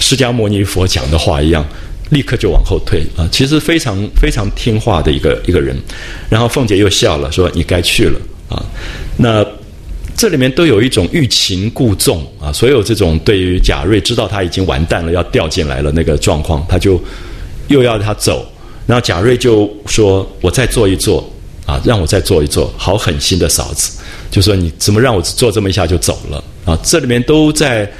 [0.00, 1.64] 释迦牟尼佛讲的话一样。
[2.10, 3.28] 立刻就往后退啊！
[3.32, 5.76] 其实非常非常听话的一个一个人，
[6.28, 8.64] 然后凤姐又笑了，说：“你该去了啊。”
[9.18, 9.44] 那
[10.16, 17.02] 这里面都有一种欲擒故纵啊，所有这种对于贾瑞知道他已经完蛋了，要掉进来了那个状况，他就
[17.66, 18.46] 又要他走。
[18.86, 21.28] 然后贾瑞就说：“我再坐一坐
[21.66, 23.98] 啊，让我再坐一坐。”好狠心的嫂子，
[24.30, 27.90] 就说：“你怎么让我坐这么一下就走了啊？”这里面都在。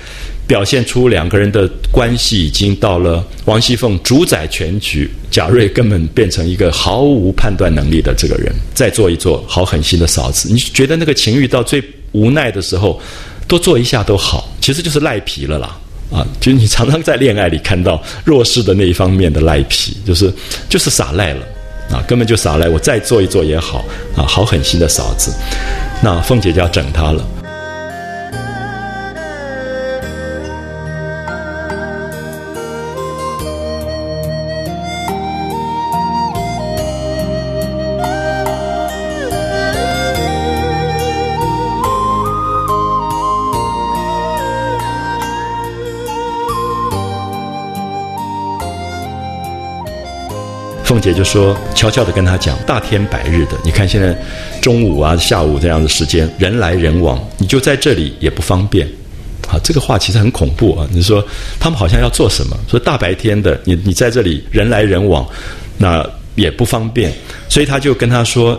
[0.47, 8.55] 表现出两个人的关系已经到了王熙凤主宰全局，贾瑞根本变成一个毫无判断能力的这个人。
[8.75, 11.83] 再做一做好狠心的嫂子，你觉得那个情欲到最
[12.13, 13.01] 无奈的时候，
[13.49, 15.77] 多做一下都好，其实就是赖皮了啦。
[16.13, 20.33] 啊，就是你常常在恋爱里看到弱势的那一方面的赖皮，就是
[20.69, 21.41] 就是耍赖了
[21.91, 22.69] 啊，根本就耍赖。
[22.69, 23.85] 我再做一做也好
[24.17, 25.33] 啊，好狠心的嫂子，
[26.01, 27.29] 那凤姐就要整他了。
[50.97, 54.17] 凤姐就说：“悄悄的跟他讲，大天白日的，你看现在
[54.63, 58.89] 中午啊、下午这样的时间，人来人往，你就在这里也不方便。
[59.47, 60.89] 啊，这个话其实很恐怖啊。
[60.91, 61.23] 你说
[61.61, 62.57] 他们好像要做什么？
[62.67, 65.29] 说大白天的，你你在这里人来人往，
[65.77, 66.03] 那
[66.35, 67.13] 也不方便。
[67.47, 68.59] 所以他就跟他说：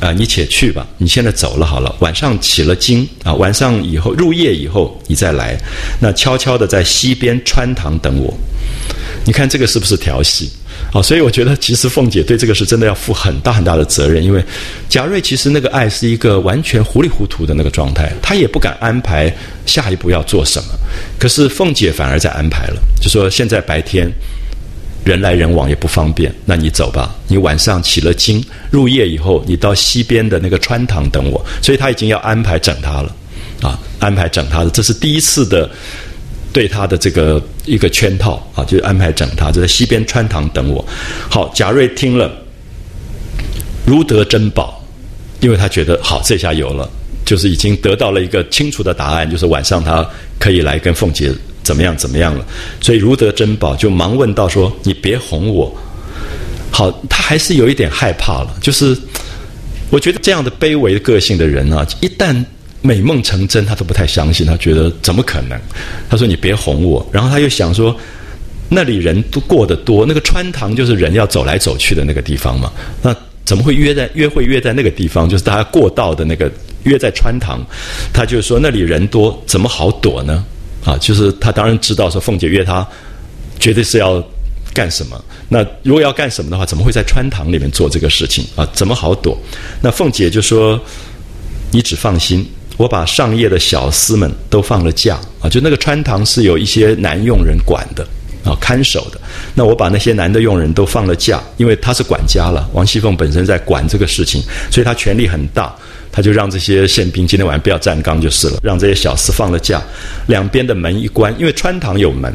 [0.00, 1.94] 啊，你且去吧，你现在走了好了。
[2.00, 5.56] 晚上起了经啊，晚上以后入夜以后你再来，
[6.00, 8.36] 那悄悄的在西边穿堂等我。
[9.24, 10.50] 你看这个是不是调戏？”
[10.92, 14.42] 好，所以我觉得其实凤姐对这个是真的要负很大很大的责任，因为
[14.88, 19.34] 贾瑞其实那个爱是一个完全糊里糊涂的那个状态，他也不敢安排
[19.66, 20.68] 下一步要做什么。
[21.18, 24.10] 可是凤姐反而在安排了，就说现在白天
[25.04, 27.14] 人来人往也不方便，那你走吧。
[27.28, 31.44] 你晚上起了经入夜以后，你到西边的那个穿堂等我。
[31.60, 33.14] 所以他已经要安排整他了，
[33.60, 35.68] 啊，安排整他的，这是第一次的。
[36.56, 40.82] 对他的这个一个圈套啊，就安排整他，就在西边穿堂等我。
[41.28, 42.32] 好，贾瑞听了，
[43.84, 44.82] 如得珍宝，
[45.40, 46.88] 因为他觉得好，这下有了，
[47.26, 51.30] 就是已经得到了一个清楚的答案，就是晚上他可以来跟凤姐
[51.62, 52.42] 怎么样怎么样了。
[52.80, 55.70] 所以如得珍宝，就忙问到说：“你别哄我。”
[56.72, 58.96] 好，他还是有一点害怕了，就是
[59.90, 62.42] 我觉得这样的卑微个性的人啊，一旦。
[62.86, 65.60] 美梦成真，他都不太相信，他觉得怎么可能？
[66.08, 67.94] 他说：“你别哄我。”然后他又想说
[68.70, 72.72] ：“那里人都过得多，那个穿堂就是人要走来走去的那个地方嘛。
[73.02, 73.12] 那
[73.44, 75.28] 怎么会约在约会约在那个地方？
[75.28, 76.48] 就是大家过道的那个
[76.84, 77.60] 约在穿堂。
[78.12, 80.44] 他就说那里人多，怎么好躲呢？
[80.84, 82.86] 啊，就是他当然知道说凤姐约他，
[83.58, 84.24] 绝对是要
[84.72, 85.20] 干什么。
[85.48, 88.64] 那如果要干什么的话，怎么会在穿堂里面做这个事情啊？
[88.72, 89.36] 怎么好躲？
[89.80, 90.80] 那凤姐就说
[91.72, 98.06] ：“你只放心。”我把上夜的小厮们都放了假啊，就那个穿堂是有一些男佣人管的
[98.44, 99.20] 啊，看守的。
[99.54, 102.68] 那我把那些男的佣人都放了假，因为他是管家了。
[102.72, 105.74] 王熙凤本身在管这个事情，所以他权力很大。
[106.12, 109.82] 他就让这些宪兵今天晚上不要站岗就是了，让这些小厮放了假，
[110.26, 112.32] 两边的门一关，因为穿堂有门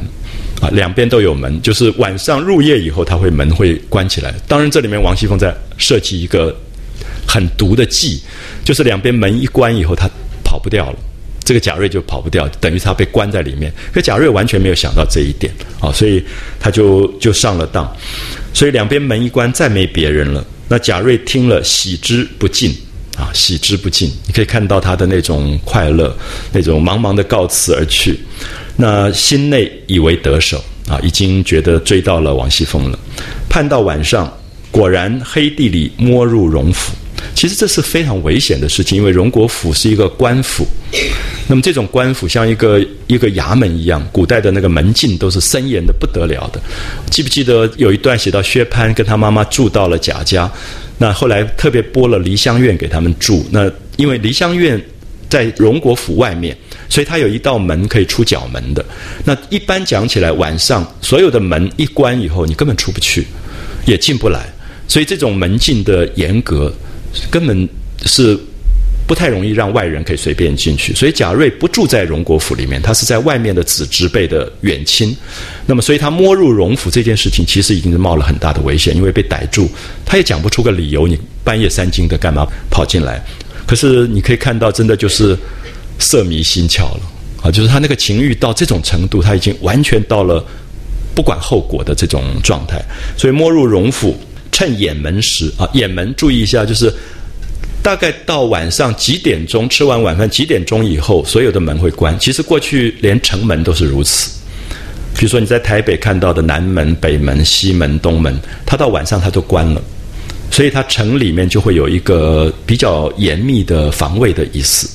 [0.61, 4.31] 啊，两边都有门，就是晚上入夜以后，他会门会关起来。
[4.47, 6.55] 当然，这里面王熙凤在设计一个
[7.27, 8.21] 很毒的计，
[8.63, 10.07] 就是两边门一关以后，他
[10.51, 10.99] 跑不掉了。
[11.43, 13.73] 这个贾瑞就跑不掉，等于他被关在里面。
[13.93, 16.21] 可贾瑞完全没有想到这一点啊，所以
[16.59, 17.89] 他就就上了当。
[18.53, 20.45] 所以两边门一关，再没别人了。
[20.67, 22.75] 那贾瑞听了，喜之不尽
[23.17, 24.11] 啊，喜之不尽。
[24.27, 26.15] 你可以看到他的那种快乐，
[26.51, 28.19] 那种茫茫的告辞而去。
[28.75, 32.99] 那心内以为得手啊，已经觉得追到了王熙凤了。
[33.49, 34.31] 盼到晚上，
[34.69, 36.93] 果然黑地里摸入荣府。
[37.35, 40.65] 其实这是非常危险的事情，因为荣国府是一个官府。
[41.47, 46.61] 那么这种官府像一个一个衙门一样，古代的那个门禁都是森严的不得了的。
[47.09, 50.51] 记不记得有一段写到薛蟠跟他妈妈住到了贾家，
[50.97, 53.45] 那后来特别拨了梨香院给他们住。
[53.51, 54.81] 那因为梨香院
[55.29, 56.55] 在荣国府外面。
[56.89, 58.83] 所以它有一道门可以出角门的。
[59.23, 63.25] 那一般讲起来，晚上所有的门一关以后，你根本出不去，
[63.85, 64.45] 也进不来。
[64.89, 66.69] 所以这种门禁的严格，
[67.29, 67.67] 根本
[68.05, 68.37] 是
[69.07, 70.93] 不太容易让外人可以随便进去。
[70.93, 75.15] 所以贾瑞不住在荣国府里面，他是在外面的子侄辈的远亲。
[75.65, 79.69] 那么，所以他摸入荣府这件事情，其实已经是冒了很大的危险，因为被逮住，
[80.05, 81.07] 他也讲不出个理由。
[81.07, 83.23] 你半夜三更的干嘛跑进来？
[83.65, 85.37] 可是你可以看到，真的就是。
[85.99, 87.01] 色迷心窍了
[87.43, 87.51] 啊！
[87.51, 90.43] 就是他那个情欲到这种程度，他已经完全到了
[91.13, 92.83] 不管后果的这种状态。
[93.15, 94.19] 所以摸入荣府，
[94.51, 96.93] 趁掩门时啊，掩门注意一下，就是
[97.81, 102.17] 大概到晚上几点钟吃完晚饭几点钟以后，所有的门会关。
[102.19, 104.31] 其实过去连城门都是如此。
[105.13, 108.35] 比如说你在台北看到的南门、北门、西门、东门，
[108.65, 109.81] 它到晚上它都关了，
[110.49, 114.89] 所以它城里面就会有一个比较严密的防卫的意思。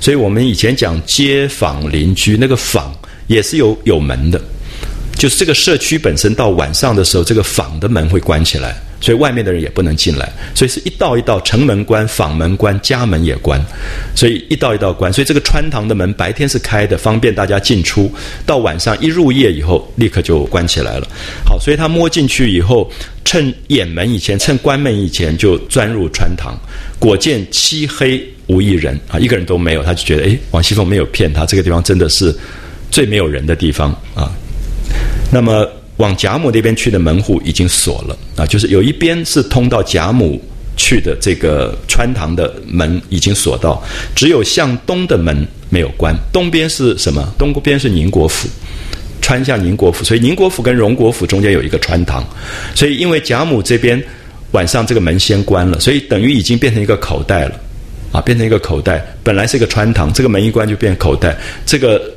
[0.00, 2.92] 所以我们以前讲街坊邻居，那个坊
[3.26, 4.40] 也是有有门的，
[5.14, 13.60] 就是这个社区本身到晚上的时候，这个坊的门会关起来，所以外面的人也不能进来，所以是一道一道城门关、坊门关、家门也关，
[14.14, 15.12] 所以一道一道关。
[15.12, 18.10] 所以这个穿堂的门白天是开的，方便大家进出；
[18.44, 21.06] 到晚上一入夜以后，立刻就关起来了。
[21.44, 22.90] 好，所以他摸进去以后，
[23.24, 26.58] 趁掩门以前，趁关门以前就钻入穿堂，
[26.98, 28.22] 果见漆黑。
[28.46, 32.36] 无一人啊，一个人都没有，他就觉得哎，王熙凤没有骗他，这个地方真的是
[32.90, 34.32] 最没有人的地方啊。
[35.30, 35.64] 那么
[36.00, 40.40] 往贾母那边去的门户已经锁了啊，就是有一边是通到贾母
[40.76, 43.82] 去的这个穿堂的门已经锁到，
[44.16, 46.14] 只有向东的门没有关。
[46.32, 47.32] 东边是什么？
[47.38, 48.48] 东边是宁国府，
[49.20, 52.24] 穿向宁国府，所以宁国府跟荣国府中间有一个穿堂，
[52.74, 54.02] 所以因为贾母这边
[54.52, 57.54] 晚上这个门先关了，所以等于已经变成一个口袋了。
[58.12, 62.12] 啊，变成一个口袋，本来是一个穿堂，这个门一关就变口袋，这个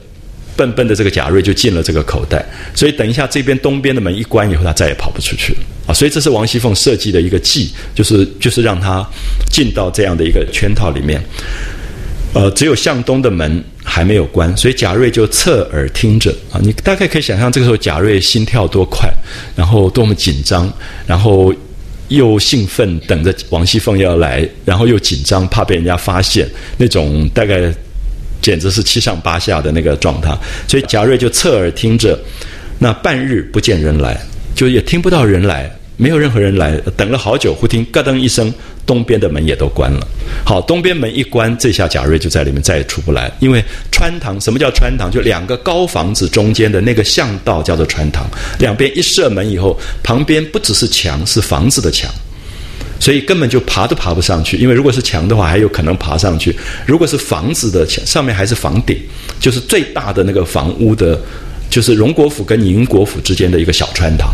[0.55, 2.45] 笨笨的这个贾瑞就进了这个口袋，
[2.75, 5.93] 所以等一下这边东边的门一关以后，他再也跑不出去了啊！
[5.93, 9.05] 所以这是王熙凤设计的一个计，就是就是让他
[9.51, 11.21] 进到这样的一个圈套里面。
[12.33, 19.11] 呃，只有向东的门还没有关，所以贾瑞就侧耳听着啊，你大概可以想象这个时候贾瑞心跳多快，
[19.55, 20.71] 然后多么紧张，
[21.05, 21.53] 然后。
[22.09, 26.47] 又兴奋，等着王熙凤要来，然后又紧张，怕被人家发现，
[26.77, 27.73] 那种大概
[28.43, 30.37] 简直是七上八下的那个状态。
[30.67, 32.15] 所以贾瑞就侧耳听着，
[32.77, 34.15] 那半日不见人来，
[34.53, 38.53] 就也听不到人来，没有任何人来，等了好久，忽听咯噔一声。
[38.85, 40.05] 东边的门也都关了，
[40.45, 43.31] 好，东边门一关，这下贾瑞就在里面再也出不来。
[43.39, 43.63] 因为
[43.93, 45.09] 穿堂，什么叫穿堂？
[45.09, 48.27] 就两个高房子中间的那个巷道叫做穿堂，
[48.59, 52.13] 两边一射门以后，旁边不只是墙，是房子的墙，
[53.03, 54.55] 所以根本就爬都爬不上去。
[54.55, 56.53] 因为如果是墙的话，还有可能爬上去；
[56.87, 58.97] 如果是房子的墙，上面还是房顶，
[59.41, 61.19] 就是最大的那个房屋的，
[61.69, 64.29] 就是荣国府跟宁国府之间的一个小穿堂，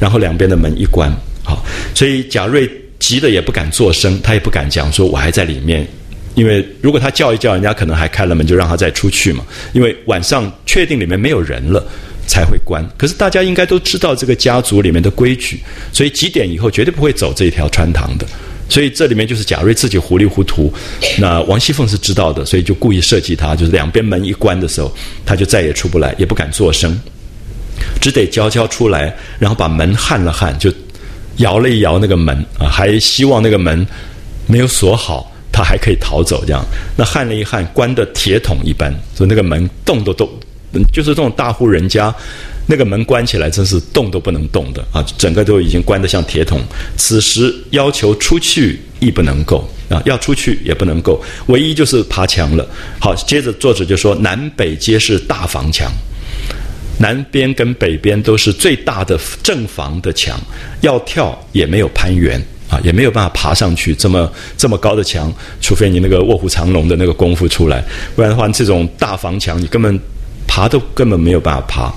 [0.00, 1.12] 然后两边的门一关，
[1.44, 1.62] 好，
[1.94, 2.66] 所以贾瑞。
[3.00, 5.86] 急得也不敢作声，他也不敢讲说我还在里面，
[6.34, 9.44] 因为如果他叫一叫，人家可能还开了门就让他再出去嘛。
[9.74, 11.86] 因为晚上确定里面没有人了
[12.26, 12.84] 才会关。
[12.96, 15.60] 可是大家应该都知道这个家族里面的规矩，
[15.92, 18.26] 所以几点以后绝对不会走这条穿堂的。
[18.68, 20.72] 所以这里面就是贾瑞自己糊里糊涂，
[21.18, 24.90] 那王熙凤是知道的，所以就故意设计他，就是两边门一关的时候，
[25.26, 26.98] 他就再也出不来，也不敢作声，
[28.00, 30.72] 只得悄悄出来，然后把门焊了焊，就。
[31.38, 33.84] 摇了一摇那个门啊，还希望那个门
[34.46, 36.44] 没有锁好，他还可以逃走。
[36.46, 36.64] 这样，
[36.96, 40.30] 那焊了一焊，关的铁桶一般，所以那个门动都动，
[40.92, 42.14] 就是这种大户人家，
[42.66, 46.60] 那个门关起来真是动都不能动的啊，整个都已经关得像铁桶。
[46.96, 52.66] 此时要求出去亦不能够啊，要出去也不能够，唯一就是爬墙了。
[53.00, 55.90] 好，接着作者就说南北皆是大房墙。
[56.96, 60.40] 南边跟北边都是最大的正房的墙，
[60.80, 70.00] 要跳也没有攀援啊，也没有办法爬上去这么这么高的墙，除非你那个卧虎藏龙的那个功夫出来，不然的话，这种大房墙你根本
[70.54, 71.92] 爬都根本没有办法爬。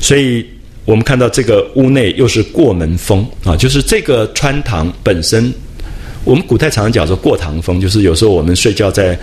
[0.00, 0.46] 所以
[0.86, 5.52] 我们看到这个屋内又是过门风啊，就是这个穿堂本身，
[6.24, 9.18] 我们古代常常讲说过堂风，就是有时候我们睡觉在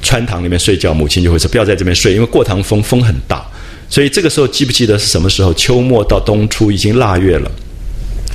[0.00, 3.44] 穿堂里面睡觉，母亲就会说不要在这边睡，因为过堂风风很大。
[3.90, 5.52] 所以这个时候记不记得是什么时候？
[5.52, 7.50] 秋末到冬初已经腊月了。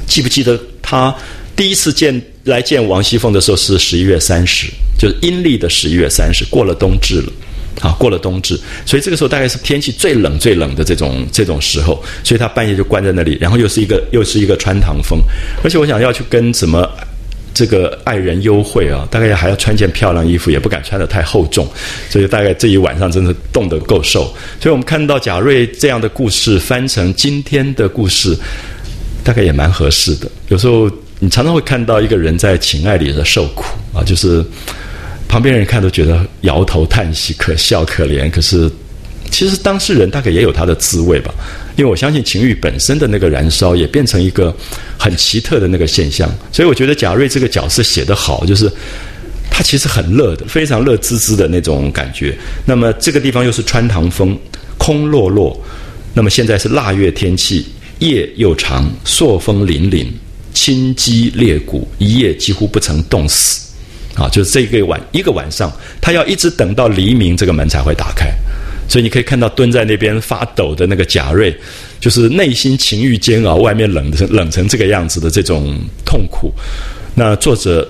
[0.06, 1.14] 记不记得他
[1.56, 4.68] 第一次见来见王熙凤的时候是十一月三十，
[4.98, 7.34] 就是阴历的十一月三十，过了冬至了，
[7.82, 8.60] 啊，过了冬至。
[8.86, 15.20] 所以这个时候大概是天气最冷最冷的这种这种时候，所以他半夜就关在那里，然后又是一个又是一个穿堂风，
[15.64, 16.90] 而且我想要去跟什么。
[17.52, 21.68] 这个爱人幽会啊，大概还要穿件漂亮衣服，也不敢穿得太厚重，
[22.10, 24.34] 所以大概这一晚上真的冻得够受。
[24.62, 28.34] 所以我们看到贾瑞这样的故事翻成今天的故事，
[29.26, 30.32] 大概也蛮合适的。
[30.48, 34.42] 有时候你常常会看到一个人在情爱里的受苦啊，就是
[35.30, 38.70] 旁边人看都觉得摇头叹息、可笑可怜，可是
[39.30, 41.32] 其实当事人大概也有他的滋味吧。
[41.78, 44.54] 因为我相信情欲本身的那个燃烧，也变成一个
[44.98, 48.70] 很奇特的那个现象，所以我觉得贾瑞这个角色写得好，就是
[49.52, 52.36] 他其实很乐的，非常乐滋滋的那种感觉。
[52.66, 54.38] 那么这个地方又是穿堂风，
[54.78, 55.58] 空落落。
[56.12, 57.68] 那么现在是腊月天气，
[58.00, 60.08] 夜又长，朔风凛凛，
[60.56, 63.69] 清肌裂骨，一夜几乎不曾冻死。
[64.16, 68.28] 啊，就是这个晚一个晚上，他要一直等到黎明，这个门才会打开。
[68.88, 71.56] 所以你可以看到蹲在那边发抖的那个贾瑞，
[72.00, 76.52] 就是内心情欲煎熬，外面冷成冷成这个样子的这种痛苦。
[77.14, 77.88] 那作者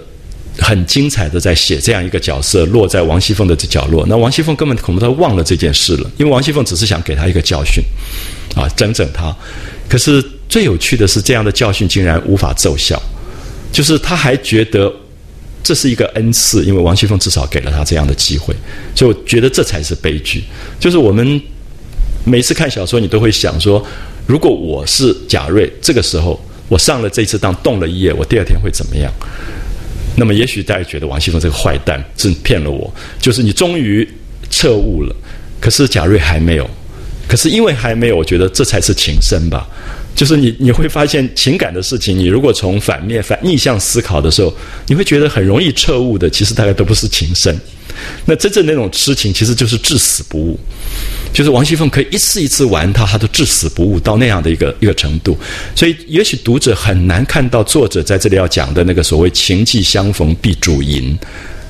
[0.57, 4.05] 很精彩的在写这样一个角色，落在王熙凤的这角落。
[4.09, 7.81] 那王熙凤根本恐怕都忘了这件事了，因为王熙凤只是想给他一个教训，
[8.55, 9.33] 啊，整整他。
[9.87, 13.01] 可是最有趣的是，这样的教训竟然无法奏效，
[13.71, 14.93] 就是他还觉得。
[15.69, 18.55] 这是一个恩赐，因为王熙凤至少给了他这样的机会，
[18.95, 20.43] 所以我觉得这才是悲剧。
[20.79, 21.39] 就是我们
[22.25, 23.85] 每次看小说，你都会想说，
[24.25, 29.13] 如果我是贾瑞，这个时候我上了这次当，动了一夜，我第二天会怎么样？
[30.15, 32.91] 那么也许大家觉得王熙凤这个坏蛋是骗了我，
[33.21, 34.09] 就是你终于
[34.49, 35.15] 彻悟了，
[35.61, 36.67] 可是贾瑞还没有，
[37.27, 39.67] 可是因为还没有，我觉得这才是情深吧。
[40.19, 44.53] 就是你你会发现情感的事情，你如果从反面反逆向思考的时候，
[44.87, 46.29] 你会觉得很容易彻悟的。
[46.29, 47.57] 其实大家都不是情深，
[48.25, 50.59] 那真正那种痴情其实就是至死不悟。
[51.31, 55.37] 就是王熙凤可以一次一次玩他，他都至死不悟到那样的一个一个程度。
[55.73, 61.17] 所以也许读者很难看到作者在这里要讲的那个所谓情既相逢必主淫，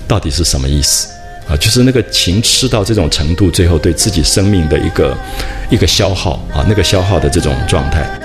[0.07, 1.07] 到底是什么意思。
[1.47, 5.15] 啊，就是那个情吃到这种程度，最后对自己生命的一个
[5.69, 8.18] 一个消耗啊，那个消耗的这种状态。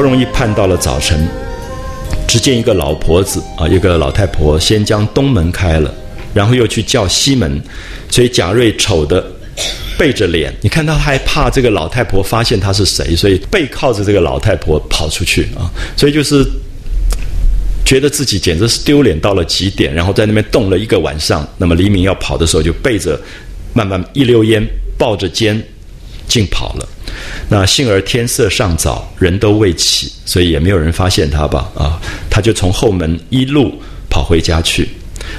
[0.00, 1.28] 不容易盼到了早晨，
[2.26, 5.94] 只见一个老婆子啊，一个老太婆先将东门开了，
[6.32, 7.60] 然后又去叫西门，
[8.08, 9.22] 所以贾瑞丑的
[9.98, 16.46] 背着脸，你看他还怕这个老太婆发现他是谁，所以背靠着这个老太婆跑出去啊，所以就是
[17.84, 23.20] 觉得自己简直是丢脸到了极点，然后在那边冻了一个晚上，那么黎明要跑的时候，就背着
[23.74, 25.62] 慢慢一溜烟，抱着肩，
[26.26, 26.88] 竟跑了。
[27.48, 31.70] 那幸而天色尚早，人都未起，所以也没有人发现他吧？
[31.74, 32.00] 啊，
[32.30, 33.74] 他就从后门一路
[34.08, 34.88] 跑回家去。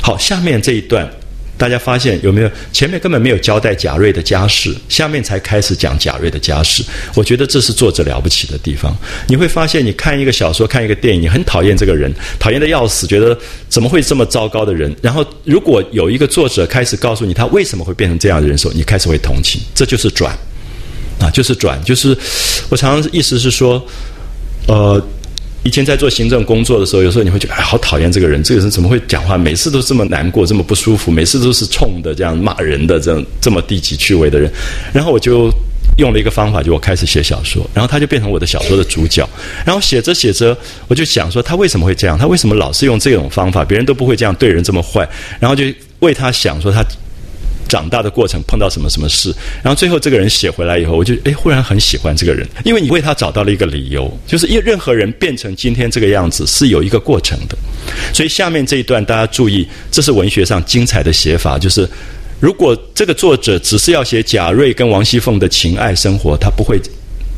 [0.01, 1.09] 好，下面这一段，
[1.57, 2.51] 大家发现有没有？
[2.71, 6.83] 前面根本没有交代贾瑞的家事，下面才开始讲贾瑞的家事。
[7.15, 8.95] 我觉得这是作者了不起的地方。
[9.27, 13.37] 你会发现，你看一个小说，看一个电影，你很讨厌这个人，讨厌的要死，觉得
[13.69, 14.95] 怎么会这么糟糕的人？
[15.01, 20.37] 然后，如果有一个作者开始告诉你他为什么会变成这样的人时候，你开始会同情，这就是转。
[21.21, 22.17] 啊，就是转，就是
[22.69, 23.81] 我常常意思是说，
[24.67, 24.99] 呃，
[25.63, 34.51] 以前在做行政工作的时候，有时候你会觉得，哎，好讨厌这个人，这个人怎么会讲话，每次都这么难过，这么不舒服，每次都是冲的这样骂人的，这这么低级趣味的人。
[34.91, 35.51] 然后我就
[35.97, 39.29] 用了一个方法，就我开始写小说，然后他就变成我的小说的主角。
[39.63, 40.57] 然后写着写着，
[40.87, 42.17] 我就想说，他为什么会这样？
[42.17, 43.63] 他为什么老是用这种方法？
[43.63, 45.07] 别人都不会这样对人这么坏。
[45.39, 45.65] 然后就
[45.99, 46.83] 为他想说他。
[47.71, 57.57] 长大的过程碰到什么什么事，然后最后这个人写回来以后，我就哎忽然很喜欢这个人，因为你为他找到了一个理由，就是因为任何人变成今天这个样子是有一个过程的，
[58.13, 61.89] 所以下面这一段大家注意，这是文学上精彩的写法，就是
[62.41, 66.77] 如果这个作者只是要写贾瑞跟王熙凤的情爱生活，他不会。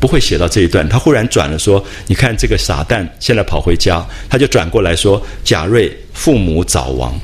[0.00, 7.18] 不会写到这一段，他忽然转了说：“你看这个傻蛋现在跑回家，他就转过来说贾瑞父母早亡。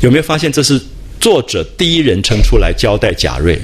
[0.00, 0.80] 有没有发现这是
[1.24, 3.58] 作者第一人称出来交代贾瑞，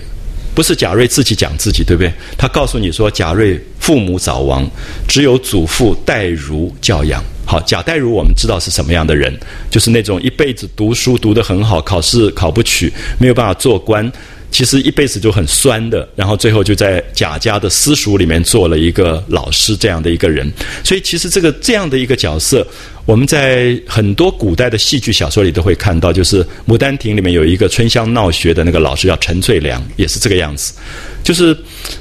[0.54, 2.10] 不是贾瑞自己讲自己，对不对？
[2.38, 4.66] 他告诉你说贾瑞父母早亡，
[5.06, 7.22] 只有祖父戴如教养。
[7.46, 9.38] 好，贾代儒我们知道是什么样的人，
[9.70, 14.10] 就是那种一辈子读书读得很好，考试考不取，没有办法做官。”
[14.50, 20.50] 其实一辈子就很酸的，然后最后就在贾家的私塾里面做了一个老师这样的一个人。
[20.84, 22.66] 所以其实这个这样的一个角色，
[23.06, 30.74] 我们在很多古代的戏剧小说里都会看到，就是《牡丹亭》里面有一个春香闹学的那个老师叫陈翠良，也是这个样子。
[31.22, 31.56] 就是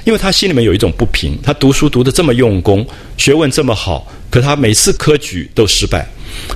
[0.05, 2.85] 因为他心里面有一种不平，他读书读得这么用功，
[3.17, 6.07] 学问这么好，可他每次科举都失败。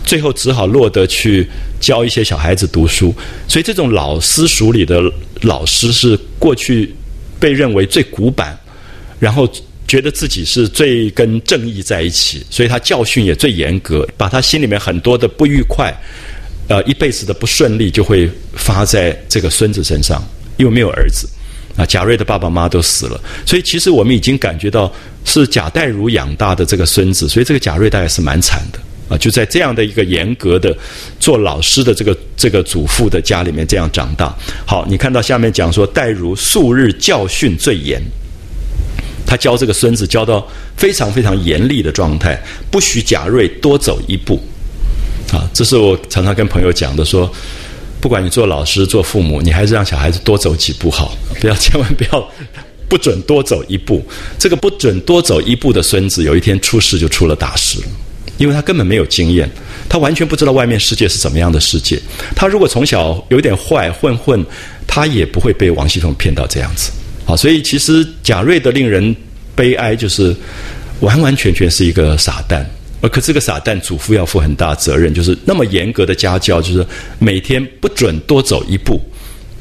[0.03, 1.47] 最后只好落得去
[1.80, 3.13] 教一些小孩子读书，
[3.47, 5.01] 所以这种老私塾里的
[5.41, 6.93] 老师是过去
[7.39, 8.57] 被认为最古板，
[9.19, 9.49] 然后
[9.88, 15.93] 觉得自己是最跟正义在一起，所以他教训也最严格，把他心里面很多的不愉快，
[16.67, 20.24] 呃，一辈子的不顺利就会发在这个孙子身上，
[20.57, 21.28] 因为没有儿子
[21.76, 24.91] 啊，贾瑞的爸爸妈妈都死了，所以其实我们已经感觉到
[25.26, 28.80] 是贾代儒养大的这个孙子，所以这个贾瑞大概是蛮惨的。
[29.18, 30.76] 就在这样的一个严格的
[31.20, 34.36] 做老师的这个这个祖父的家里面这样长大。
[34.66, 38.01] 好，你看到下面讲说，戴如数日教训最严，
[39.26, 42.41] 他教这个孙子教到非常非常严厉的状态，
[42.72, 44.39] 不许贾瑞多走一步。
[45.32, 47.32] 啊，这是我常常跟朋友讲的，说
[47.99, 52.32] 不管你做老师做父母，你还是让小孩子多走几步好，不要千万不要
[52.88, 54.05] 不准多走一步。
[54.38, 57.88] 这个不准多走一步的孙子，有一天出事就出了大事了。
[58.38, 59.50] 因为他根本没有经验，
[59.88, 62.02] 他完全不知道外面世界是怎么样的世界。
[62.36, 64.44] 他如果从小有点坏混混，
[64.88, 66.92] 他也不会被王熙凤骗到这样子。
[67.26, 69.16] 好，所以其实贾瑞的令人
[69.56, 70.36] 悲哀，就是
[71.00, 72.68] 完完全全是一个傻蛋。
[73.02, 76.86] 而可这个傻蛋，祖父要负很大责任，就是那么严格的家教，就是
[77.20, 79.00] 每天不准多走一步，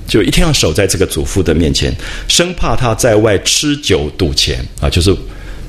[0.08, 1.94] 就一定要守在这个祖父的面前，
[2.26, 5.14] 生怕他在外吃酒赌钱啊，就是。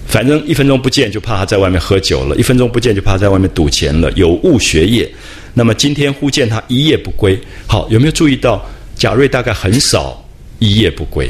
[0.07, 5.09] 反正一分钟不见就怕他在外面喝酒了，一分钟不见就怕他在外面赌钱了，有误学业。
[5.53, 8.63] 那么今天忽见他一夜不归，好，有没有注意到
[8.95, 10.23] 贾瑞大概很少
[10.59, 11.29] 一夜不归？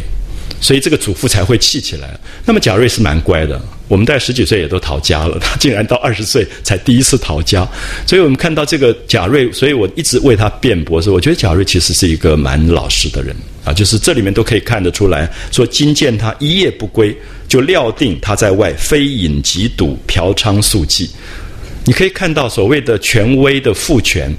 [0.60, 2.18] 所以这个祖父才会气起来。
[2.46, 7.68] 那么贾瑞是蛮乖的，我们在十几岁也都逃家了，他竟然到二十岁才第一次逃家。
[8.08, 17.14] 所以我们看到这个贾瑞，所以我一直为他辩驳说，我觉得贾瑞其实是一个蛮老实的人啊，就是这里面都可以看得出来，说今见他一夜不归，
[17.54, 21.08] 就料定他在外非饮即赌、嫖娼宿妓。
[21.86, 24.36] 你可以看到所谓的权威的父权。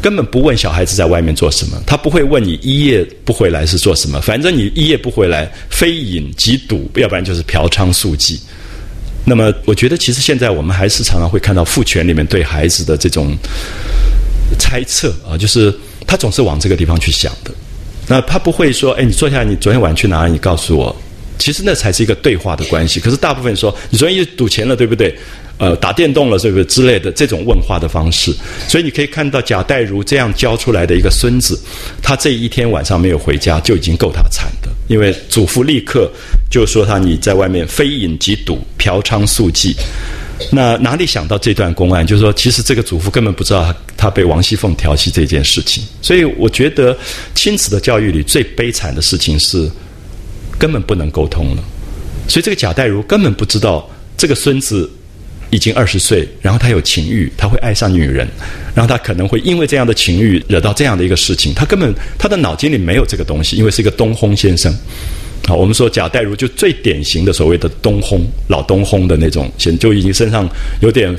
[0.00, 8.40] 根本不问小孩子在外面做什么，他不会问你一夜不回来是做什么，反正你一夜不回来，非饮即赌，要不然就是嫖娼宿妓。
[9.24, 13.36] 那么，我觉得其实现在我们还是常常会看到父权里面对孩子的这种
[14.58, 15.72] 猜测啊，就是
[16.08, 17.52] 他总是往这个地方去想的。
[18.08, 20.32] 那他不会说，哎，你坐下，你昨天晚上去哪里？
[20.32, 20.96] 你告诉我。
[21.38, 23.00] 其实那才是一个对话的关系。
[23.00, 25.14] 可是大部分说，你昨天又赌钱了，对不对？
[25.58, 28.34] 呃，打电动了，是不是之类的这种问话的方式？
[28.66, 31.56] 所以你可以看到贾代儒这样教出来的一个孙子，
[32.02, 34.68] 他这一天晚上没有回家就已经够他惨的。
[34.88, 36.10] 因为祖父立刻
[36.50, 39.72] 就说他你在外面非饮即赌、嫖娼宿妓。
[40.50, 42.04] 那哪里想到这段公案？
[42.04, 45.84] 就是说，其实这个祖父根本不知道他被王熙凤调戏这件事情。
[46.00, 46.96] 所以我觉得
[47.36, 49.70] 亲子的教育里最悲惨的事情是
[50.62, 51.62] 根本不能沟通了。
[52.28, 54.88] 所以这个贾代儒根本不知道这个孙子。
[55.54, 58.26] 已经二十岁，然后他有情欲，他会爱上女人，
[58.74, 61.52] 然后他可能会因为这样的情欲惹到这样的一个事情。
[61.52, 64.74] 他根本他的脑筋里没有这个东西，因为是一个东烘先生。
[65.46, 70.48] 好，我们说贾代儒就最典型的所谓的东烘老东烘的那种，先就已经身上
[70.80, 71.14] 有点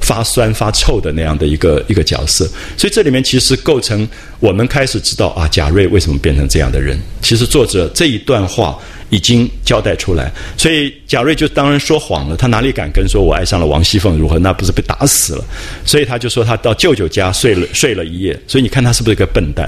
[0.00, 2.48] 发酸发臭的那样的一个一个角色。
[2.76, 4.06] 所以这里面其实构成
[4.40, 6.98] 我们开始知道啊，贾瑞为什么变成这样的人。
[7.22, 8.78] 其实作者这一段话。
[9.10, 12.36] 已经交代出来，所以贾瑞就当然说谎了。
[12.36, 14.38] 他哪里敢跟说我爱上了王熙凤如何？
[14.38, 15.44] 那不是被打死了？
[15.86, 18.38] 所以他就说他到舅舅家睡了睡了一夜。
[18.46, 19.66] 所以你看他是不是一个笨蛋？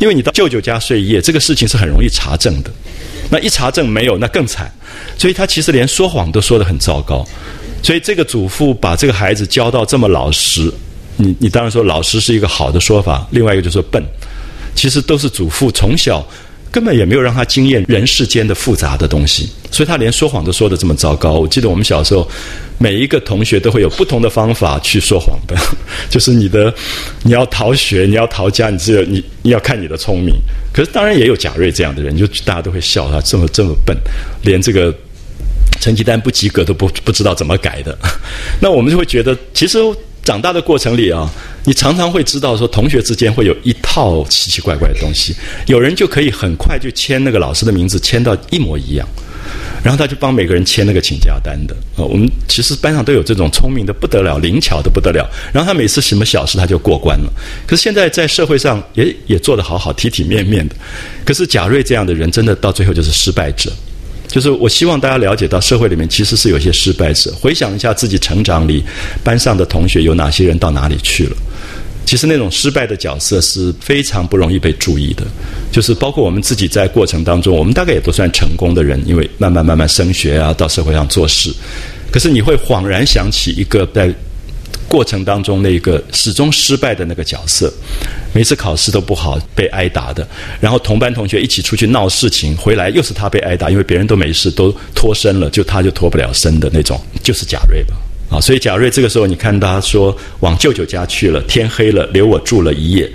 [0.00, 2.70] 因为你到舅舅家睡一夜，这个事情是很容易查证的。
[3.30, 4.68] 那一查证没有，那更惨。
[5.16, 7.24] 所以他其实连说谎都说得很糟糕。
[7.82, 10.72] 所以这个祖父把这个孩子教到这么老实，
[11.16, 13.26] 你你当然说老实是一个好的说法。
[13.30, 14.02] 另外一个就是笨。
[14.72, 16.24] 其实都是祖父从小
[16.70, 21.32] 根本也没有让他经验人世间的复杂的东西，所以他连说谎都说的这么糟糕。
[21.32, 22.26] 我记得我们小时候，
[22.78, 25.56] 每一个同学都会有不同的方法去说谎的，
[26.08, 26.72] 就是你的
[27.24, 30.36] 你要逃学，你要逃家，你只有你你要看你的聪明。
[30.72, 33.96] 可是当然也有贾瑞这样的人，就大家都会笑他这么这么笨，
[34.42, 34.94] 连这个
[35.80, 37.98] 成绩单不及格都不不知道怎么改的。
[38.60, 39.78] 那我们就会觉得，其实。
[40.22, 41.28] 长大的过程里啊，
[41.64, 45.34] 你常常会知道说，同学之间会有一套奇奇怪怪的东西。
[45.66, 49.08] 有人就可以很快就签那个老师的名字，签到一模一样，
[49.82, 51.74] 然后他就帮每个人签那个请假单的。
[51.96, 55.26] 啊，我们其实班上都有这种聪明的不得了、灵巧的不得了。
[55.54, 57.32] 然后他每次什么小事他就过关了。
[57.66, 60.76] 可是现在在社会上也也做得好好、体体面面的。
[61.24, 63.72] 可是贾瑞这样的人，真的到最后就是失败者。
[64.30, 67.34] 就是我希望大家了解到，社会里面其实是有些失败者。
[67.40, 68.82] 回想一下自己成长里
[69.24, 71.36] 班上的同学，有哪些人到哪里去了？
[72.06, 75.24] 其实那种失败的角色是非常不容易被注意的。
[75.72, 81.52] 就是包括我们自己在过程当中，我们大概也都算成功的人，因为慢慢慢慢升学啊，到社会上做事。
[82.12, 84.14] 可是你会恍然想起一个在。
[84.88, 87.72] 过程当中，那个始终失败的那个角色，
[88.32, 90.26] 每次考试都不好，被挨打的。
[90.60, 97.94] 然后同班同学一起出去闹事情，回来又是他被挨打，因为别人都没事，都脱身了，就他就脱不了身的那种，就是贾瑞吧。
[98.30, 103.08] 啊，所以贾瑞这个时候，你看他说往舅舅家去了，天黑了，留我住了一夜。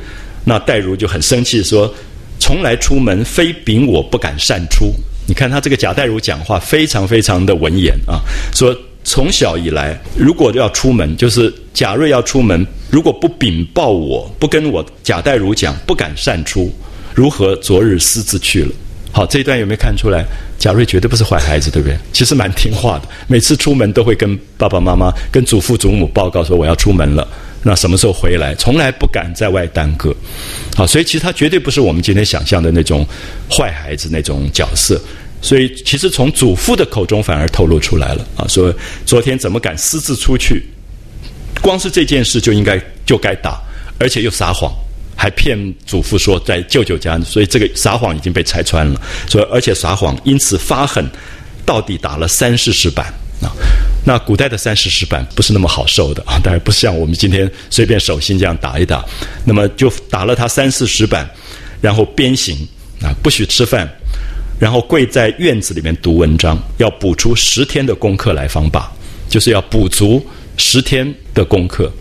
[0.45, 1.93] 那戴如就很生气说，
[2.39, 4.93] 从来出门非禀我不敢擅出。
[5.28, 8.20] 你看他这个贾代如讲话非常非常的文言啊，
[8.53, 8.74] 说。
[9.06, 16.74] 从小以来，如果要出门，就是贾瑞要出门，如果不禀报我，不跟我贾代儒讲，不敢擅出，
[17.14, 18.72] 如何昨日私自去了？
[19.12, 20.26] 好，这一段有没有看出来？
[20.58, 21.95] 贾瑞绝对不是坏孩子，对不对？
[22.12, 27.26] 其实蛮听话的，每次出门都会跟爸爸妈妈、跟祖父祖母报告说我要出门了，
[27.62, 28.56] 那什么时候回来？
[28.56, 30.14] 从来不敢在外耽搁。
[30.76, 33.06] 好，所以其实他绝对不是我们今天想象的那种
[33.49, 34.99] 坏孩子那种角色。
[35.46, 38.74] 所以，其实从祖父的口中反而透露出来了啊，说
[39.06, 40.66] 昨天怎么敢私自出去？
[41.62, 43.62] 光是这件事就应该就该打，
[44.00, 44.74] 而且又撒谎，
[45.16, 49.00] 还骗祖父说在舅舅家，所以这个撒谎已经被拆穿了。
[49.30, 51.08] 所以，而且撒谎，因此发狠，
[51.64, 53.06] 到底打了三四十板
[53.39, 53.54] 啊。
[54.04, 59.06] 那古代的三四十板不是那么好受的啊，当然不像我们今天随便手心这样打一打。
[59.43, 61.30] 那么就打了他三四十板，
[61.82, 62.58] 然后鞭刑
[63.00, 63.88] 啊，不许吃饭。
[64.60, 68.91] 然后跪在院子里面读文章，要补出十天的功课来方罢，
[69.30, 70.26] 就是要补足
[70.58, 71.91] 十天的功课。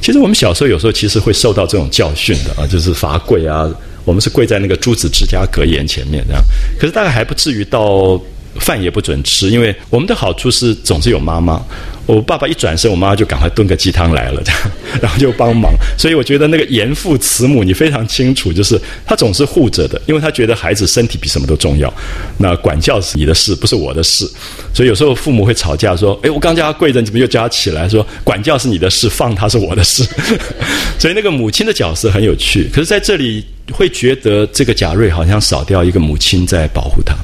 [0.00, 3.70] 其实我们小时候有时候其实会受到这种教训的啊，就是罚跪啊。
[4.04, 6.42] 我们是跪在那个朱子之家格言前面这样，
[6.76, 8.20] 可是大概还不至于到
[8.58, 11.64] 饭也不准吃，因为我们的好处是总是有妈妈。
[12.06, 14.60] 我爸爸一转身，我妈就赶快炖个鸡汤来了，这样，
[15.00, 15.72] 然后就帮忙。
[15.96, 21.92] 所以我觉得那个严父慈母，你非常清楚，就是他总是护着的，因为他觉得孩子身体比什么都重要。
[22.38, 24.28] 那管教是你的事，不是我的事。
[24.74, 30.04] 所以有时候父母会吵架，说：“哎，我刚叫他跪着，你怎么又叫他起来？”说：“管教是你的事，放他是我的事。”
[30.98, 32.68] 所以那个母亲的角色很有趣。
[32.72, 37.14] 可是在这里会觉得这个贾瑞好像少掉一个母亲在保护他。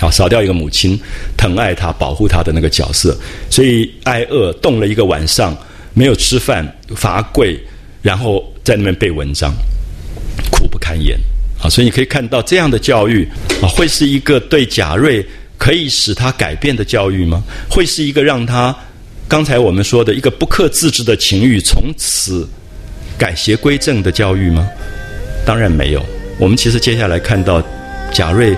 [0.00, 0.98] 好，少掉一个母亲
[1.36, 3.14] 疼爱他、保护他的那个角色，
[3.50, 5.54] 所以挨饿冻了一个晚上，
[5.92, 7.60] 没有吃饭，罚跪，
[8.00, 9.52] 然后在那边背文章，
[10.50, 11.20] 苦不堪言。
[11.62, 13.28] 啊，所以你可以看到这样的教育
[13.60, 15.22] 啊，会是一个对贾瑞
[15.58, 17.42] 可以使他改变的教育吗？
[17.68, 18.74] 会是一个让他
[19.28, 22.48] 刚才我们说的一个不克自制的情欲从此
[23.18, 24.66] 改邪归正的教育吗？
[25.44, 26.02] 当然没有。
[26.38, 27.62] 我们其实接下来看到
[28.14, 28.56] 贾瑞。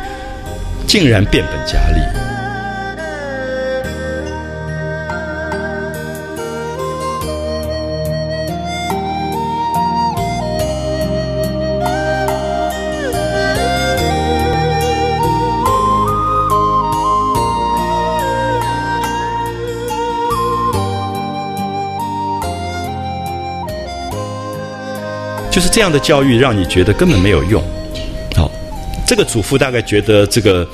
[0.87, 2.01] 竟然变本加厉，
[25.51, 27.62] 就是这样的教育，让你觉得根本没有用。
[29.07, 30.68] 这个祖父大概觉得这个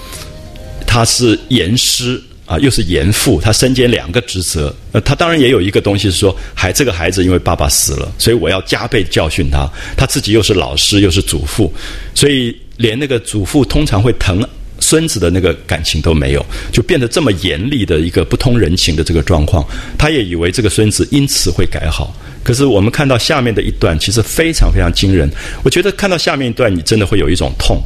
[0.86, 4.74] 他是严师啊，又是严父，他身兼两个职责。
[4.92, 9.68] 呃，他当然也有一个东西是说，孩这个孩子因为爸爸死了，所以我要加倍教训他。
[9.96, 11.70] 他自己又是老师又是祖父，
[12.14, 14.40] 所以连那个祖父通常会疼
[14.88, 19.62] 孙子的那个感情都没有，就变得这么严厉的一个不通人情的这个状况。
[19.98, 22.16] 他也以为这个孙子因此会改好。
[22.42, 25.30] 可是我们看到下面的一段，其实非常非常惊人。
[25.62, 27.78] 我觉得看到下面一段，你真的会有一种痛。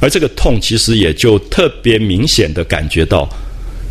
[0.00, 3.28] 而这个痛，其实也就特别明显的感觉到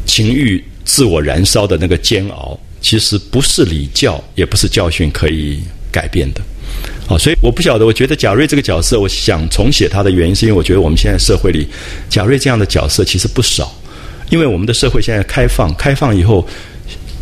[0.05, 5.59] 情欲自我燃烧的那个煎熬，其实不是礼教，也不是教训可以
[5.91, 6.39] 改变的。
[7.07, 11.65] 啊，所以我不晓得，我觉得贾瑞这个角色，我想重写他的原因，是因为我觉得我们现在社会里，
[12.09, 13.73] 贾瑞这样的角色其实不少，
[14.29, 16.45] 因为我们的社会现在开放，开放以后，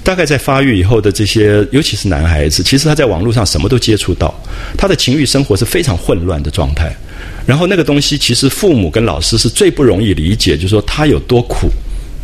[0.04, 4.34] 大概在发育以后的这些，尤其是男孩子，其实他在网络上什么都接触到，
[4.76, 6.92] 他的情欲生活是非常混乱的状态，
[7.46, 11.70] 然后那个东西，其实父母跟老师是最不容易理解，就是说他有多苦。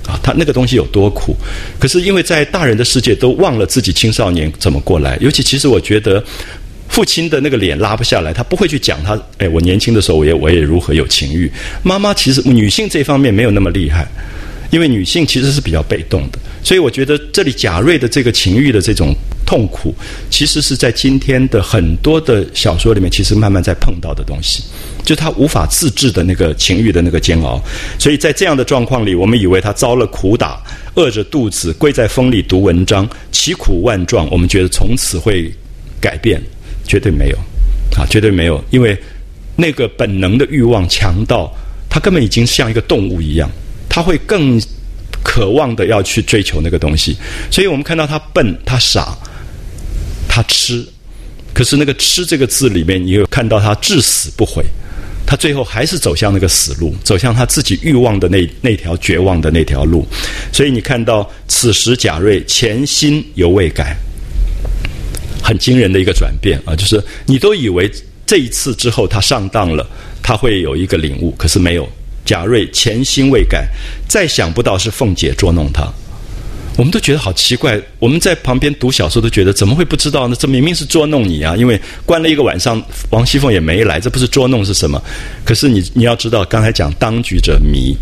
[0.08, 1.38] 啊，他那个东西有多苦，
[1.78, 5.16] 可是因为在大人的世界都忘了自己青少年怎么过来。
[5.22, 6.22] 尤其其实我觉得，
[6.92, 9.18] 父亲的那个脸拉不下来，他不会去讲他。
[9.38, 11.50] 哎，我年轻的时候，我也我也如何有情欲。
[11.82, 14.06] 妈妈其实女性这方面没有那么厉害，
[14.72, 16.40] 因为女性其实是比较被动的。
[16.62, 19.16] 所以我觉得这里贾瑞的这个情欲的这种
[19.46, 19.96] 痛苦，
[20.30, 24.62] 其实是在今天的很多的小说里面，其实慢慢在碰到的东西。
[25.04, 27.60] 就他无法自制的那个情欲的那个煎熬，
[27.98, 30.62] 所以在这样的状况里，我们以为他遭了苦打，
[30.96, 34.30] 饿着肚子跪在风里读文章，奇苦万状。
[34.30, 35.52] 我们觉得从此会
[36.00, 36.40] 改变，
[36.92, 37.38] 绝对没有，
[37.96, 38.98] 啊，绝对没有，因为
[39.56, 41.50] 那个本能的欲望强到
[41.90, 43.50] 他根本已经像一个动物一样，
[43.88, 44.62] 他会更
[45.24, 47.16] 渴望的要去追求那个东西。
[47.50, 49.18] 所以我们看到他笨，他傻，
[50.28, 50.86] 他吃，
[51.54, 54.62] 可是那个“吃”这个字里面，你有看到他至死不悔。
[55.26, 60.06] 他最后还是走向那个死路，走向他自己欲望的那那条绝望的那条路。
[60.52, 63.96] 所以你看到此时贾瑞潜心犹未改，
[65.42, 66.76] 很惊人的一个转变啊！
[66.76, 67.90] 就是你都以为
[68.26, 69.86] 这一次之后他上当了，
[70.22, 71.88] 他会有一个领悟，可是没有。
[72.24, 73.68] 贾瑞潜心未改，
[74.08, 75.92] 再想不到是凤姐捉弄他。
[76.78, 80.36] 我们都觉得好奇怪，我们在旁边读小说都觉得怎么会不知道呢？
[80.40, 81.56] 这明明是捉弄你啊！
[81.58, 85.02] 因为关了一个晚上，王熙凤也没来，这不是捉弄是什么？
[85.44, 87.98] 可是你你要知道，刚才讲当局者迷，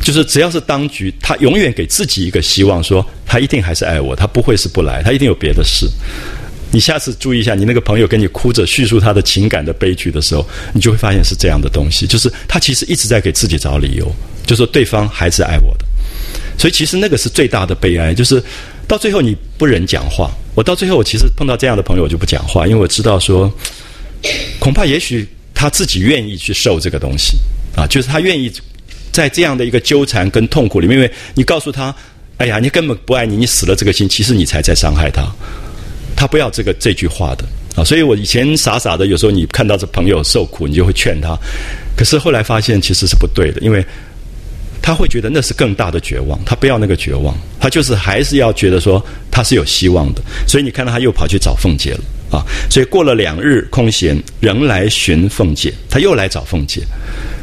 [0.00, 5.86] 就是只要是当局，他永远给自己一个希望，说他一定还是爱我，他不会是不来，他一定有别的事。
[6.72, 14.10] 你下次注意一下，你那个朋友跟你哭着叙述他的情感的悲剧的时候，你就会发现是这样的东西，就是他其实一直在给自己找理由，
[14.46, 15.84] 就说对方还是爱我的。
[16.58, 18.42] 所以其实那个是最大的悲哀，就是
[18.88, 20.30] 到最后你不忍讲话。
[20.54, 23.52] 我到最后，我其实碰到这样的朋友，我就不讲话，因为我知道说，
[24.58, 27.38] 恐怕也许他自己愿意去受这个东西
[27.74, 28.52] 啊，就是他愿意
[29.10, 31.94] 在这样的一个纠缠跟痛苦里面，因为你告诉他，
[32.36, 35.22] 哎呀，你根本不爱你，你死了这个心，其实你才在伤害他。
[36.22, 37.44] 他不要这个这句话的
[37.74, 41.36] 啊，所以我以前傻傻的，有时候你看到这朋友受苦，你就会劝他，
[41.96, 43.84] 可是后来发现其实是不对的，因为。
[44.84, 49.00] 他会觉得那是更大的绝望，他不要那个绝望，他就是还是要觉得说
[49.30, 52.00] 他是有希望的，所以你看到他又跑去找凤姐了
[52.36, 52.42] 啊！
[52.68, 56.82] 所以过了两日空闲，仍来寻凤姐，他又来找凤姐，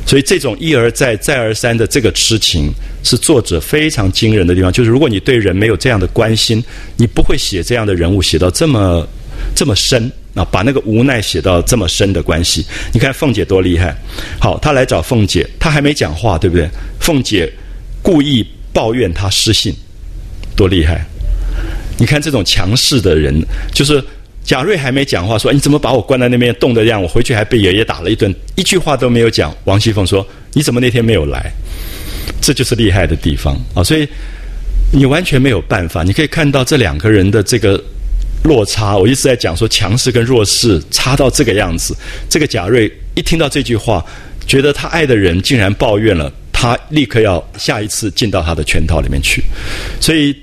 [0.09, 4.73] 所以这种一而再再而三的这个痴情，是作者非常惊人的地方。
[4.73, 6.63] 就是如果你对人没有这样的关心，
[6.97, 9.07] 你不会写这样的人物写到这么
[9.55, 10.11] 这么深。
[10.33, 13.95] 啊，把那个无奈写到这么深的关系，你看凤姐多厉害。
[14.39, 16.67] 好，他来找凤姐，他还没讲话，对不对？
[16.99, 17.51] 凤姐
[18.01, 18.43] 故意
[18.73, 19.71] 抱怨他失信，
[20.55, 21.05] 多厉害！
[21.99, 24.03] 你看这种强势的人，就是
[24.49, 26.99] 贾瑞还没讲话，说你怎么把我关在那边冻得这样？
[26.99, 29.55] 我回去还被爷爷打了一顿，一句话都没有讲。
[29.65, 31.51] 王熙凤说：“你怎么那天没有来？”
[32.41, 33.83] 这就是厉害的地方啊！
[33.83, 34.07] 所以
[34.91, 36.01] 你完全没有办法。
[36.01, 37.79] 你可以看到这两个人的这个。
[38.45, 41.95] 落差，我一直在讲说强势跟弱势差到这个样子。
[42.27, 44.03] 这个贾瑞一听到这句话，
[44.47, 49.43] 觉得他爱的人竟然抱怨了，他立刻要下一次进到他的圈套里面去。
[49.99, 50.33] 所以，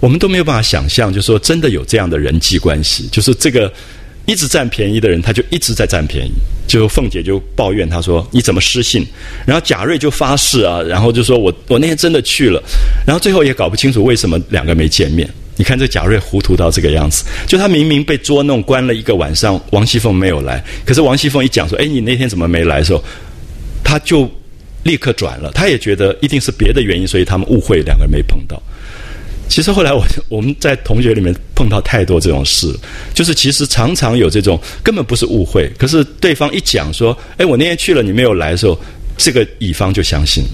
[0.00, 3.72] 我们都没有办法想象，就说真的有这样的人际关系，就是这个
[4.26, 6.32] 一直占便宜的人，他就一直在占便宜。
[6.66, 9.02] 就凤姐就抱怨他说：“你怎么失信？”
[9.46, 12.62] 然后贾瑞就发誓啊，然后就说 我我那天真的去了，
[13.06, 15.26] 然后最后也搞不清楚为什么两个没见面。
[15.56, 23.02] 你看这贾瑞糊涂到这个样子，就他明明被捉弄关了一个晚上，王熙凤没有来，可是王熙凤一讲说：“哎，你那天怎么没来？”的时候，
[23.82, 24.30] 他就
[24.82, 28.62] 立刻转了，他也觉得一定是别的原因，所以他们误会，两个人没碰到。
[29.48, 32.72] 其实后来我 我们在同学里面碰到太多这种事，
[33.14, 38.78] 就是其实常常有这种根本不是误会，可是对方一讲说：“哎，我那天去了，你没有来的时候”，
[39.16, 40.44] 这个乙方就相信。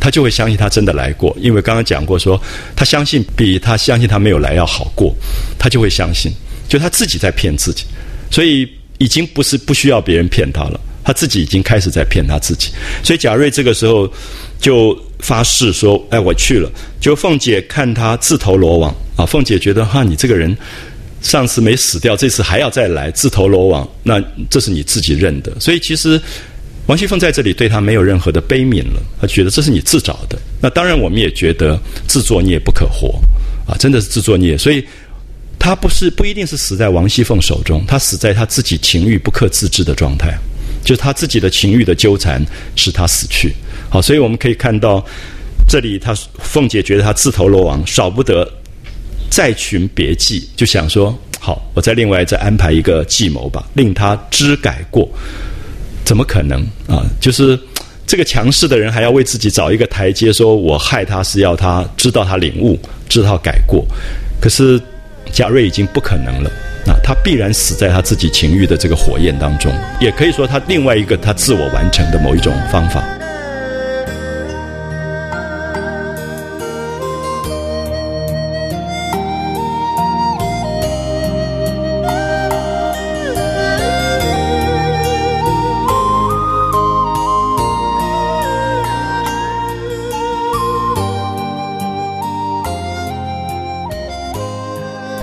[0.00, 2.36] 他就会相信他真的来过，因为刚刚讲过说，
[2.74, 5.14] 他相信比他相信他没有来要好过，
[5.56, 6.32] 他就会相信，
[6.68, 7.84] 就他自己在骗自己，
[8.28, 8.68] 所以
[8.98, 12.70] 已经不是不需要别人骗他了，他自己已经开始在骗他自己。
[13.02, 14.10] 所以贾瑞这个时候
[14.60, 20.56] 就发誓说：“哎，我去了。”就凤姐看他自投罗网啊，凤姐觉得哈，你这个人
[21.20, 25.52] 上次没死掉，这次还要再来自投罗网，那这是你自己认的。
[25.60, 26.20] 所以其实。
[26.86, 30.36] 王熙凤在这里对他没有任何的悲悯了，他觉得这是你自找的。
[30.60, 33.20] 那当然，我们也觉得自作孽不可活，
[33.68, 34.58] 啊，真的是自作孽。
[34.58, 34.84] 所以
[35.60, 40.36] 他不是不一定是死在王熙凤手中，他死在他自己情欲不可自制的状态，
[40.82, 42.44] 就是他自己的情欲的纠缠
[42.76, 43.52] 使他死去。
[43.88, 45.04] 好，所以我们可以看到，
[45.68, 48.46] 这里他凤姐觉得他自投罗网，少不得
[49.30, 55.08] 再寻别计，就想说，好，我再另外再安排一个计谋吧，令他知改过。
[56.04, 57.04] 怎么可能啊？
[57.20, 57.58] 就是
[58.06, 62.78] 这个强势的人还要为自己找一个台阶，说我害他是要他知道他领悟，
[63.08, 63.86] 知道改过。
[64.40, 64.80] 可是。
[65.32, 66.50] 贾瑞已经不可能了，
[67.02, 73.04] 他必然死在他自己情欲的这个火焰当中，也可以说他另外一个他自我完成的某一种方法。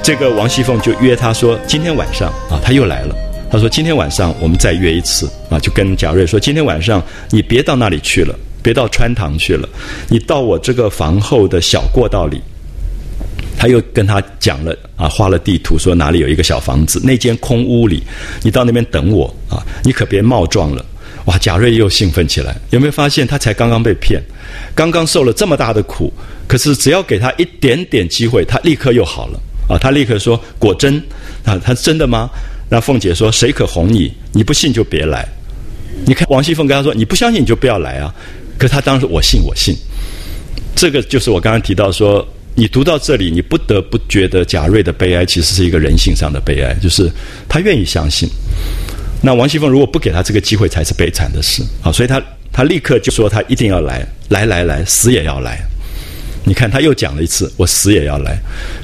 [0.09, 3.15] 这个王熙凤就约他说：“今天晚上啊，他又来了。
[3.47, 6.99] 他说今天晚上我们再约一次啊，就跟贾瑞说，今天晚上
[7.29, 8.33] 你别到那里去了，
[8.63, 9.69] 别到穿堂去了，
[10.07, 12.41] 你到我这个房后的小过道里。
[13.55, 18.01] 他又跟他讲了啊，画了地图，说哪里有一个小房子，那间空屋里，
[18.41, 20.83] 你到那边等我啊，你可别冒撞了。
[21.25, 24.19] 哇，贾瑞又兴奋起来，有没有发现他才刚刚被骗，
[24.73, 26.11] 刚刚受了这么大的苦，
[26.47, 29.39] 可是只要给他一点点机会，他立刻又好了。”
[29.69, 31.01] 啊，他立刻说：“果真？
[31.45, 32.29] 啊，他真的吗？”
[32.67, 34.11] 那凤姐说：“谁可哄你？
[34.33, 35.25] 你不信就别来。”
[36.05, 38.13] 你看王熙凤跟他说：“你不相信你就不要来啊。”
[38.57, 39.75] 可他当时我信，我信。
[40.75, 47.09] 这个就是我刚刚提到说，你读到这里，你不得不觉得贾瑞的悲哀其实是一个人性上的悲哀，就是
[47.47, 48.27] 他愿意相信。
[49.21, 51.91] 那王熙凤如果不给他这个机会，才是悲惨的事啊！
[51.91, 55.59] 所以他他立刻就说他一定要来，来来来，死也要来。
[56.45, 58.39] 你看，他又讲了一次，我死也要来，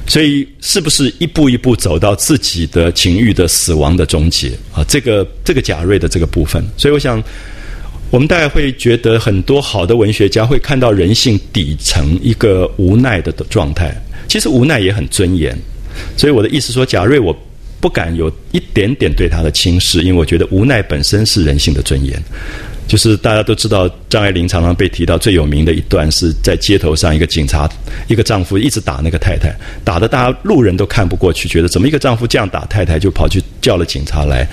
[0.06, 4.84] 所以是不是一步一步走到自己的情欲的死亡的终结啊？
[4.86, 7.20] 这个这个贾瑞的这个部分，所以我想，
[8.10, 13.92] 我们大概会觉得很多好的文学家会看到人性底层一个无奈的状态，
[14.28, 15.56] 其实无奈也很尊严。
[16.16, 17.36] 所以我的意思说，贾瑞我
[17.80, 22.22] 不敢有一点点对他的轻视，因为我觉得无奈本身是人性的尊严。
[22.86, 27.68] 就是大家都知道，张爱玲常常被提到最有名的一段，是在街头上，一个警察，
[28.06, 29.52] 一个丈夫一直打那个太太，
[29.84, 34.46] 打的大家路人都看不过去，觉得怎么一个丈夫这样打太太，就跑去叫了警察来，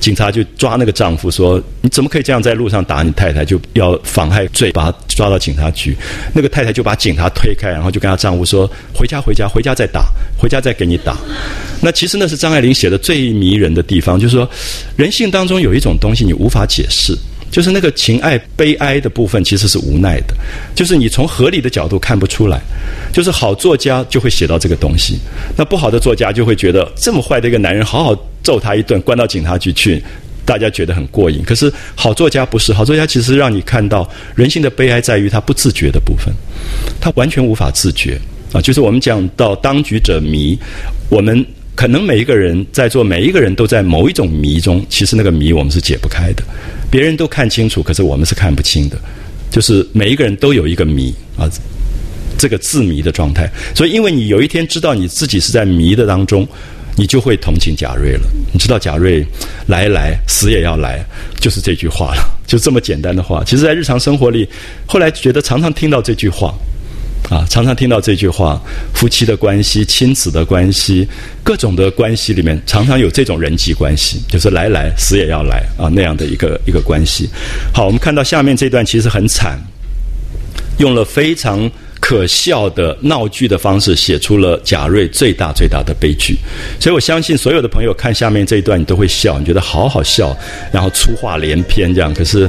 [0.00, 3.44] 警察就抓那个丈夫说：“你怎么可以这样在路上打你太太？
[3.44, 5.96] 就要妨害罪，把他抓到警察局。”
[6.34, 10.06] 那个太太就把警察推开，然后就跟她丈夫说：“回家，回家，回家再打，
[10.36, 11.16] 回家再给你打。”
[11.80, 14.48] 那其实那是张爱玲写的最迷人的地方，就是说
[14.96, 17.16] 人性当中有一种东西你无法解释。
[17.50, 20.34] 就是那个情爱悲哀的部分，其实是无奈的。
[20.74, 22.60] 就是你从合理的角度看不出来。
[23.12, 25.18] 就是好作家就会写到这个东西，
[25.56, 30.02] 那不好的作家就会觉得这么坏的一个男人，好好揍他一顿，关到警察局去，
[30.44, 31.42] 大家觉得很过瘾。
[31.42, 36.30] 可是好作家不是，好作家其实让你看到人性的悲哀在于他不自觉的部分，
[37.00, 38.20] 他完全无法自觉
[38.52, 38.60] 啊。
[38.60, 40.58] 就是我们讲到当局者迷，
[41.08, 41.44] 我们。
[41.74, 44.82] 可能每一个人在座，每一个人都在某一种迷中。
[44.88, 46.42] 其实那个谜我们是解不开的，
[46.90, 48.98] 别人都看清楚，可是我们是看不清的。
[49.50, 51.48] 就是每一个人都有一个谜啊，
[52.36, 53.50] 这个自谜的状态。
[53.74, 56.46] 所以，因为你有一天知道你自己是在谜的当中，
[56.96, 58.22] 你就会同情贾瑞了。
[58.52, 59.24] 你知道贾瑞
[59.66, 61.04] 来来死也要来，
[61.40, 63.42] 就是这句话了，就这么简单的话。
[63.44, 64.48] 其实，在日常生活里，
[64.86, 66.54] 后来觉得常常听到这句话。
[67.28, 68.60] 啊，常常听到这句话：
[68.94, 71.06] 夫妻的关系、亲子的关系、
[71.42, 77.28] 各种的关系里面，常常有这种人际关系，就是来来死也要来啊那样的一个一个关系。
[77.74, 79.58] 好，我们看到下面这段其实很惨，
[80.78, 81.68] 用了非常
[81.98, 86.38] 可笑的闹剧的方式写出了贾瑞最大最大的悲剧。
[86.78, 90.36] 所以我相信所有的朋友看下面这一段，你都会笑，你觉得好好笑，
[90.72, 92.14] 然后粗话连篇这样。
[92.14, 92.48] 可是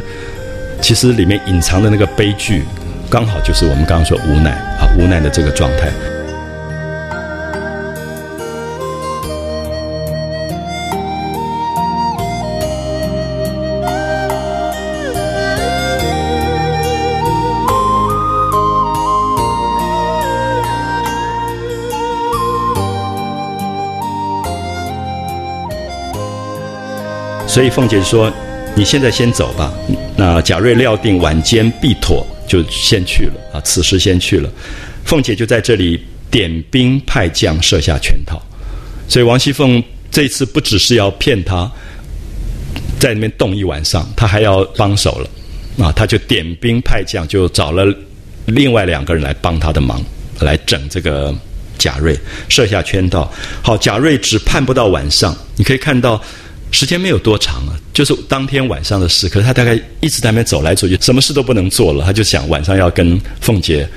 [0.84, 2.62] 其实里面隐藏的那个悲剧。
[3.10, 5.90] 刚好就是我们刚刚说无奈啊，无奈的这个状态。
[27.48, 28.32] 所以凤姐说
[28.76, 29.72] ：“你现在先走吧。”
[30.16, 32.24] 那贾瑞料定晚间必妥。
[32.48, 34.50] 就先去了啊，此时先去了。
[35.06, 38.42] 凤姐就在这里点兵派将，设下圈套。
[39.08, 41.72] 所以王熙凤这次不只是要骗他，
[43.00, 45.92] 在那边冻一晚上，他还要帮手了啊！
[45.92, 47.86] 他就点兵派将，就找了
[48.46, 50.04] 另外两个人来帮他的忙，
[50.40, 51.34] 来整这个
[51.78, 52.18] 贾瑞，
[52.50, 53.32] 设下圈套。
[53.62, 56.22] 好，贾瑞只盼不到晚上，你可以看到
[56.72, 59.28] 时间没有多长啊，就是当天晚上的事。
[59.30, 63.88] 可是他大概一直在那边走来走去，什么事都不能做了，他就想晚上要跟凤姐。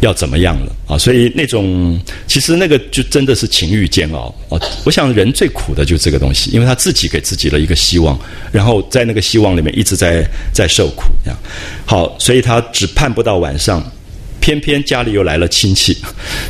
[0.00, 0.96] 要怎么样了啊？
[0.96, 4.56] 所以那种其实那个就真的是情欲煎熬啊！
[4.82, 8.18] 我想人最苦的就是这个东西，因为他自己给自己了一个希望，
[8.50, 11.38] 然后在那个希望里面一直在在受苦这样。
[11.84, 13.92] 好，所以他只盼不到晚上，
[14.40, 15.94] 偏偏家里又来了亲戚。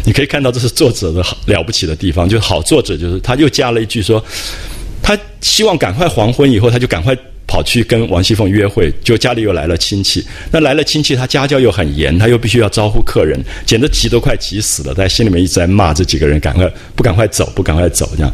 [0.05, 4.25] 你可以看到这是作者的好了不起的地方，就是好作者就是他又加了一句说，
[5.03, 7.17] 他希望赶快黄昏以后他就赶快。
[7.47, 10.25] 跑去跟王熙凤约会，就家里又来了亲戚。
[10.53, 13.37] 那来了亲戚，他家教又很严，他又必须要招呼客人，
[13.67, 18.33] 简直急都快急死了，在心里面一直在骂这几个人，赶快不赶快走，不赶快走这样。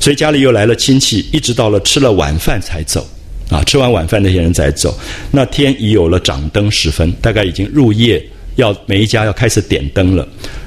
[0.00, 3.06] 所以家里又来了亲戚，一直到了吃了晚饭才走。
[3.50, 4.98] 啊，吃完晚饭那些人才走。
[5.30, 10.26] 那天已有了掌灯时分，大概已经入夜，要每一家要开始点灯了。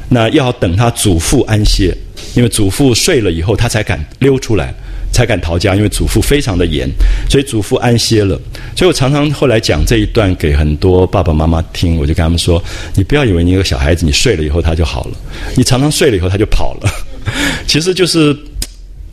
[0.10, 1.92] 那要等他祖父安歇，
[2.36, 4.72] 因为祖父睡了以后，他才敢溜出来。
[5.12, 6.90] 才敢逃家，因为祖父非常的严，
[7.30, 8.40] 所以祖父安歇了。
[8.76, 12.64] 所以我常常后来讲这一段给很多爸爸妈妈听，我就跟他们说：
[12.96, 14.44] 你不要以为你有个小孩子，你睡了。
[14.44, 15.18] 以后他就好了。
[15.56, 16.18] 你常常睡了。
[16.18, 16.90] 以后他就跑了。
[17.68, 18.36] 其实就是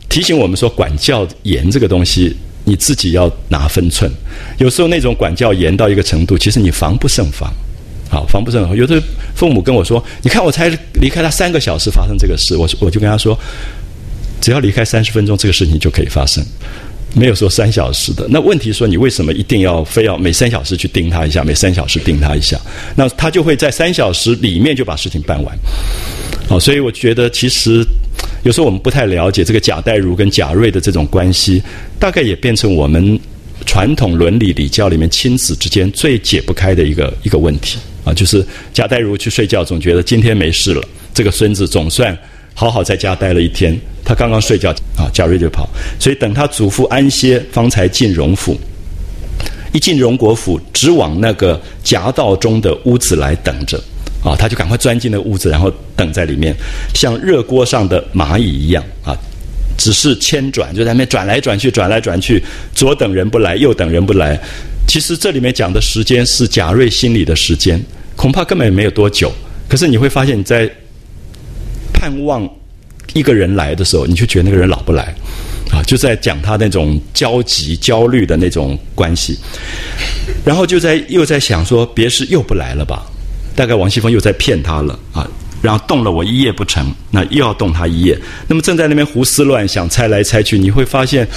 [0.07, 4.09] 提醒我们说，管教严这个东西，你自己要拿分寸。
[4.57, 7.51] 有时候那种管教严到一个程度，其实你防不胜防。
[8.09, 8.75] 好，防不胜防。
[8.75, 9.01] 有的
[9.35, 10.69] 父母跟我说：你看我才
[11.01, 13.37] 离开他三个小时，发生这个事，我我就跟他说。
[14.39, 16.45] 只要离开三十分钟，这个事情就可以发生，
[17.13, 18.27] 没有说三小时的。
[18.29, 22.59] 那问题说，你为什么一定要非要每三小时去盯他一下，每三小时盯他一下？
[22.95, 25.57] 那他就会在三小时里面就把事情办完。
[26.47, 27.83] 好，所以我觉得其实
[28.43, 31.61] 有时候我们不太了解这个贾代儒跟贾瑞的这种关系，
[31.99, 33.19] 大概也变成我们
[33.65, 40.81] 传统伦理礼教里面亲子之间最解不开的一个一个问题啊，就是贾代儒去睡觉，总觉得今天没事了，
[41.13, 42.17] 这个孙子总算。
[42.59, 48.59] 好好在家待了一天，他刚刚睡觉啊，贾瑞就跑，所以等他祖父安歇，方才进荣府。
[49.73, 53.77] 一进荣国府，直往那个夹道中的屋子来等着，
[54.23, 56.51] 啊，他就赶快钻进那屋子，然后等在里面，
[56.95, 59.15] 像热锅上的蚂蚁一样啊，
[59.77, 62.43] 只是千转，就在那边转来转去，转来转去，
[62.73, 64.35] 左等人不来，右等人不来。
[64.87, 67.79] 其实这里面讲的时间是贾瑞心里的时间，
[68.15, 69.31] 恐怕根本没有多久。
[69.69, 70.67] 可是你会发现你在。
[71.99, 72.47] 盼望
[73.13, 75.15] 一个人来的时候，你就觉得那个人老不来，
[75.71, 79.35] 啊，就在讲他那种焦急、焦虑的那种关系，
[80.45, 83.03] 然后就在又在想说，别是又不来了吧？
[83.55, 85.27] 大概王熙凤又在骗他了啊，
[85.61, 88.15] 然后动了我一夜不成，那又要动他一夜，
[88.47, 91.27] 那么正在那边胡思乱想、猜来猜去，你会发现。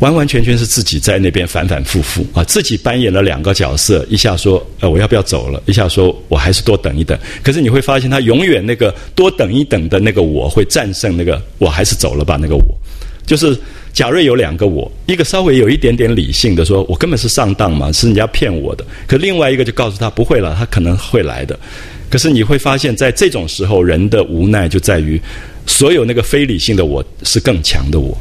[0.00, 7.18] 完完全全是自己在那边反反复复啊，自己扮演了两个角色，一下说呃我要不要走了，一下说我还是多等一等。
[7.42, 12.62] 可是你会发现，他永远那个多等一等的那个我会战胜那个我还是走了吧那个我。
[13.24, 13.58] 就是
[13.92, 18.84] 贾瑞有两个我，一个稍微有一点点理性的说，我根本是上当嘛，是人家骗我的。
[19.06, 21.58] 可另外一个就告诉他不会了，他可能会来的。
[22.08, 25.20] 可是你会发现在这种时候，人的无奈就在于，
[25.66, 28.16] 所有那个非理性的我是更强的我。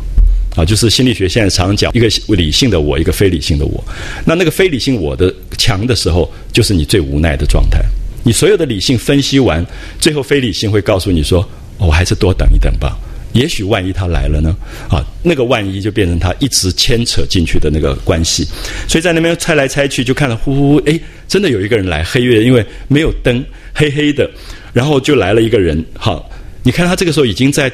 [0.55, 3.83] 啊，就是心理学现在常讲一个理性的我，一个非理性的我。
[4.25, 7.83] 那那个非理性我的强的时候，就是你最无奈的状态。
[8.23, 9.63] 你所有的理性分析完，
[9.99, 12.97] 最后非理性会告诉你说：“我还是多等一等吧，
[13.33, 14.55] 也许万一他来了呢？”
[14.89, 18.47] 啊，那个万一就变成他一直牵扯进去的那个关系。
[18.87, 24.27] 所以在那边猜来猜去，就看到呼呼呼，哎，真的有一个人来，黑月因为没有灯，黑黑的，
[24.71, 25.83] 然后就来了一个人。
[25.93, 26.27] 好，
[26.63, 27.71] 你看他这个时候已经在。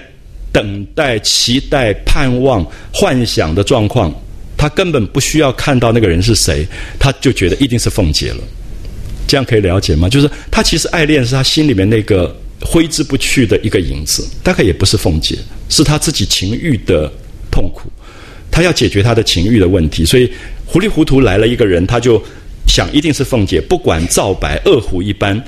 [0.52, 4.14] 等待、期待、盼望、幻想的状况，
[4.58, 6.68] 他根本不需要看到那个人是谁，
[7.00, 8.40] 他就觉得一定是凤姐了。
[9.28, 10.10] 这样可以了解吗？
[10.10, 15.38] 就是他其实爱恋是他心里面那个挥之不去的一个影子，大概也不是凤姐，
[15.70, 17.12] 是他自己情欲的
[17.50, 17.90] 痛苦。
[18.52, 20.30] 他要解决他的情欲的问题，所以
[20.66, 22.22] 糊里糊涂来了一个人，他就
[22.68, 25.42] 想一定是凤姐，不管皂白恶虎一般。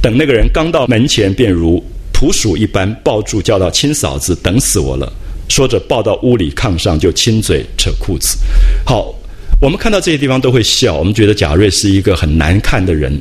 [0.00, 1.84] 等那个人刚到门前，便如。
[2.22, 5.12] 捕鼠一般抱住，叫到亲嫂子，等死我了。
[5.48, 8.38] 说着，抱到屋里炕上，就亲嘴扯裤子。
[8.86, 9.12] 好，
[9.60, 10.94] 我们看到这些地方都会笑。
[10.94, 13.20] 我们觉得贾瑞是一个很难看的人，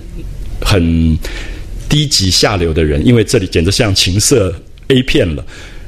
[0.62, 1.18] 很
[1.90, 4.54] 低级下流的人，因为这里简直像情色
[4.90, 5.44] A 片了。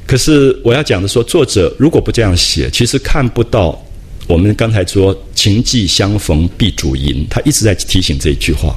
[0.08, 3.80] 可是我要讲的说，作者如果不这样写，其实看不到
[4.26, 8.74] 我们刚才说“情既相逢必主淫”，他一直在提醒这一句话。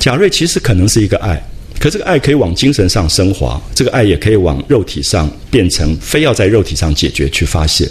[0.00, 1.40] 贾瑞其实可能是一个爱。
[1.80, 7.88] 可这个爱可以往精神上升华，这个爱也可以往肉体上变成非要在肉体上解决去发泄。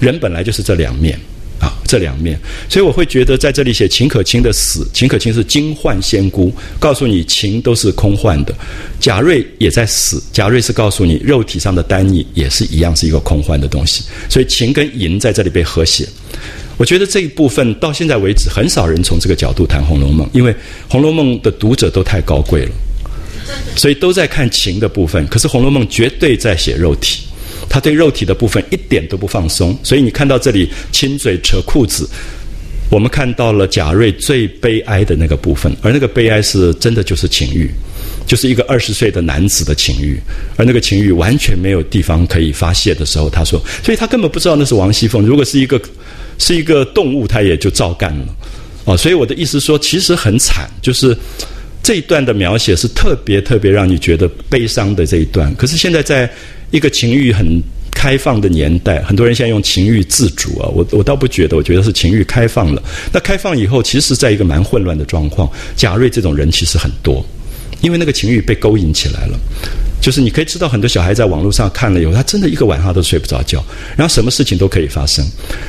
[0.00, 1.16] 人本来就是这两面
[1.60, 2.38] 啊，这两面，
[2.68, 8.52] 所以我会觉得在这里写秦可卿的死，秦可卿是惊幻仙姑，告诉你情都是空幻的；
[9.00, 14.02] 贾瑞也在死，贾瑞是告诉你肉体上的单逆也是一样是一个空幻的东西。
[14.28, 16.04] 所以情跟淫在这里被和谐。
[16.76, 20.52] 我觉得这一部分到现在为止，很少人从这个角度谈《红楼梦》，因为
[20.88, 22.70] 《红楼梦》的读者都太高贵了，
[23.76, 25.26] 所以都在看情的部分。
[25.28, 27.24] 可是《红楼梦》绝对在写肉体。
[27.70, 32.08] 他对肉体的部分一点都不放松，所以你看到这里亲嘴扯裤子，
[32.90, 37.70] 我们看到了贾瑞最悲哀的那个部分，而那个悲哀是真的就是情欲，
[38.26, 40.18] 就是一个二十岁的男子的情欲，
[40.56, 45.22] 而那个情欲完全没有地方可以发泄的时候，他说，所以他根本不知道那是王熙凤。
[45.26, 45.78] 如果是一个
[46.38, 48.26] 是一个动物，他也就照干了。
[48.86, 51.14] 哦，所以我的意思说，其实很惨，就是
[51.88, 55.54] 这一段的描写是特别特别让你觉得悲伤的这一段。
[55.54, 56.30] 可是现在在。
[56.70, 57.62] 一个情欲很
[57.92, 62.82] 开放的年代，很多人现在用情欲自主啊，我我倒不觉得，我觉得是情欲开放了。
[63.10, 65.50] 那开放以后，其实在一个蛮混乱的状况。
[65.76, 67.24] 贾瑞这种人其实很多，
[67.80, 69.38] 因为那个情欲被勾引起来了。
[70.02, 73.64] 就是你可以知道，很多小孩在网络上看了以后，他真的一个晚上都睡不着觉，
[73.96, 75.24] 然后什么事情都可以发生。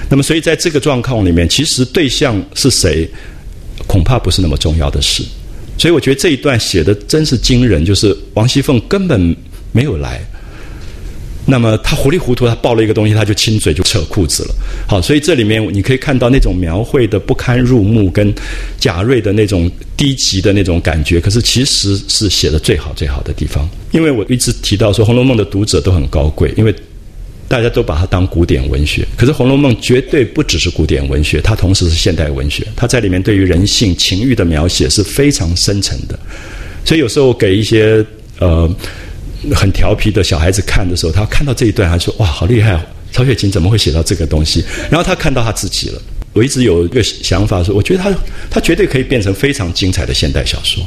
[0.09, 3.09] 那么，所以在这个状况里面，其实对象是谁，
[3.87, 5.23] 恐怕不是那么重要的事。
[5.79, 9.35] 所以，我觉得这一段写的真是惊人，就是王熙凤根本
[9.71, 10.19] 没有来。
[11.45, 14.53] 那么他糊里糊涂，他抱了一个东西，他就亲嘴就扯裤子了。
[14.87, 18.31] 好，所以这里面你可以看到那种描绘的不堪入目，跟
[18.77, 21.19] 贾瑞的那种低级的那种感觉。
[21.19, 23.67] 可是其实是写的最好最好的地方。
[23.91, 26.75] 因为我一直提到说，《红楼梦》的读者都很高贵，因为
[27.49, 29.05] 大家都把它当古典文学。
[29.17, 32.65] 可是《红楼梦》绝对不只是古典文学，它同时是现代文学。
[32.77, 36.17] 它在里面对于人性情欲的描写是非常深沉的。
[36.85, 38.05] 所以有时候给一些
[38.39, 38.73] 呃。
[39.55, 42.77] 很调皮的小孩子看的时候，他看到这一段，他说：“哇，好厉害！
[43.13, 44.61] 曹雪芹怎么会写到这个东西？”
[44.91, 46.01] 然后他看到他自己了。
[46.33, 48.13] 我一直有一个想法说，我觉得他
[48.49, 50.83] 他绝对可以变成非常精彩的现代小说。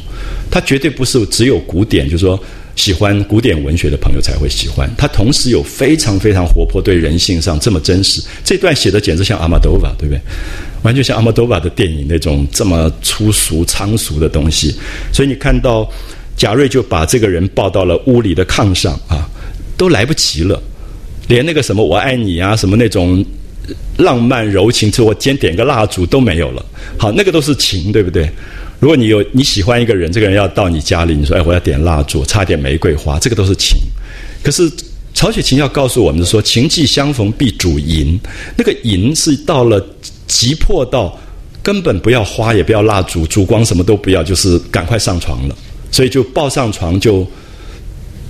[0.50, 2.38] 他绝对不是只有古典，就是说
[2.76, 4.90] 喜欢古典文学的朋友才会喜欢。
[4.96, 8.22] 他同时有非常非常活泼，对人性上这么真实。
[8.44, 10.20] 这段写的简直像阿玛多瓦，对不对？
[10.82, 14.74] 完全像阿玛多瓦的电影那种这么粗俗仓俗的东西。
[15.12, 15.90] 所以你看到。
[16.34, 19.28] 贾瑞就把这个人抱到了屋里的炕上啊，
[19.76, 20.60] 都来不及了，
[21.28, 23.24] 连那个什么我爱你啊，什么那种
[23.98, 26.64] 浪漫柔情，就我先点个蜡烛都没有了。
[26.96, 28.28] 好，那个都是情，对不对？
[28.82, 33.78] 如果你有你喜欢一个人，这个人要到你家里，你说哎，我要点蜡烛，插点玫瑰花，这个都是情。
[34.42, 34.68] 可是
[35.14, 38.18] 曹雪芹要告诉我们说，情既相逢必主淫，
[38.56, 39.80] 那个淫是到了
[40.26, 41.16] 急迫到
[41.62, 45.56] 根本不要花，也不要蜡烛，烛光什么都不要，就是赶快上床了。
[45.92, 47.24] 所以就抱上床就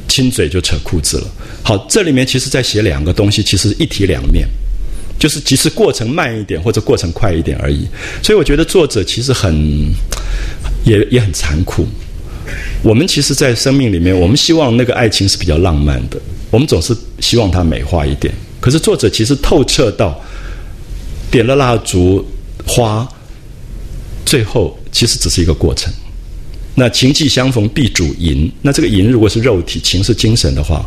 [0.07, 1.27] 亲嘴就扯裤子了。
[1.63, 4.47] 好，这里面其实在写两个东西，其实一体两面，
[5.23, 7.87] 就是即使过程慢一点或者过程快一点而已。
[8.25, 9.55] 所以我觉得作者其实很
[10.85, 11.87] 也也很残酷。
[12.83, 16.21] 我们其实，在生命里面，我们希望那个爱情是比较浪漫的，
[16.51, 18.35] 我们总是希望它美化一点。
[18.61, 20.21] 可是作者其实透彻到
[21.31, 22.27] 点了蜡烛
[22.67, 23.09] 花，
[24.27, 25.93] 最后其实只是一个过程。
[26.75, 30.85] 那情既相逢必主淫，那这个淫如果是肉体，情是精神的话，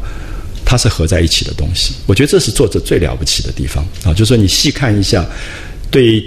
[0.66, 1.94] 它是合在一起的东西。
[2.08, 4.12] 我觉得这是作者最了不起的地方啊！
[4.12, 5.26] 就是说你细看一下，
[5.92, 6.24] 对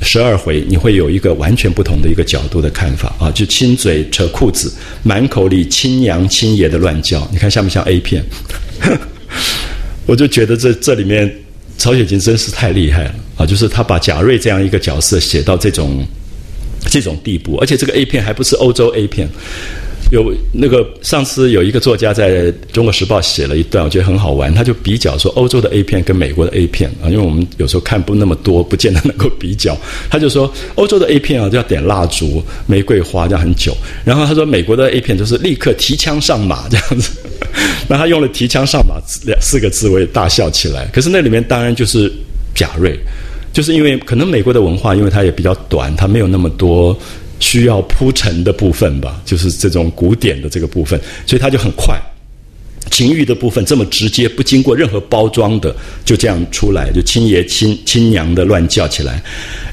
[0.00, 3.30] 十二回你会有一个完全不同的一个角度的看法啊！
[3.32, 4.72] 就亲嘴扯裤子，
[5.02, 8.24] 满口里亲娘亲爷的乱叫，你看像不像 A 片？
[10.06, 11.30] 我就觉得这这里面
[11.76, 13.44] 曹雪芹真是太厉害了啊！
[13.44, 16.06] 就是他把贾瑞这样一个角色写到这种。
[16.88, 19.28] 这种地步，而且这个 A 片还不是欧洲 A 片。
[20.10, 24.52] 有那个上次有一个作家在中国时报写了一段，我觉得很好玩。
[24.52, 29.76] 他就比较说欧洲的 A 片跟美国的 A 片啊，因为我们有时候看不那么多，不见得能够比较。
[30.10, 33.72] 他就说欧洲的 A 片啊，就要点蜡烛、玫瑰花，这样很久。
[34.04, 37.12] 然后他说美国的 A 片就是立刻提枪上马这样子。
[37.88, 38.96] 那他用了“提枪上马”
[39.26, 40.86] 两四个字，我也大笑起来。
[40.92, 42.12] 可是那里面当然就是
[42.54, 42.98] 贾瑞。
[43.52, 46.96] 就是因为可能美国的文化，因为它也比较短，它没有那么多
[47.40, 51.98] 需要铺陈的部分吧，就是这种古典的这个部分，所以它就很快，
[52.90, 59.20] 情欲的部分这么直接，不经过任何包装的，就这样出来，就亲爷亲亲娘的乱叫起来，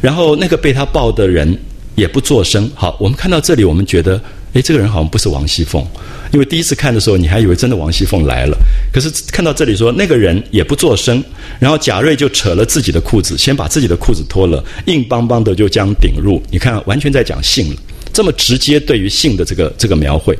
[0.01, 1.55] 然后那个被他抱的人
[1.93, 2.67] 也不作声。
[2.73, 4.19] 好，我们看到这里，我们觉得。
[4.53, 5.85] 哎，这个人好像不是王熙凤，
[6.31, 8.57] 因为第一次看的时候，你还以为真的王熙凤来了。
[8.91, 11.23] 可是看到这里说，那个人也不作声，
[11.59, 16.41] 然后贾瑞就扯了自己的裤子，先把自己的裤子脱了，硬邦邦的就将顶入。
[16.51, 17.75] 你看，完全在讲性了，
[18.11, 20.33] 这么直接对于性的这个这个描绘，《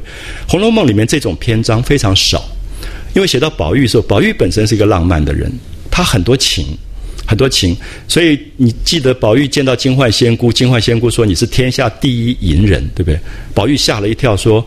[0.47, 2.43] 红楼梦》里面这种篇章非常少，
[3.13, 5.51] 因为写到宝玉的时候，宝玉本身是一个浪漫的人，
[5.89, 6.65] 他很多情。
[7.29, 7.75] 很多情。
[8.07, 13.19] 所以你记得宝玉见到金焕仙姑，金焕仙姑说你是天下第一淫人，对不对？
[13.53, 14.65] 宝玉吓了一跳，说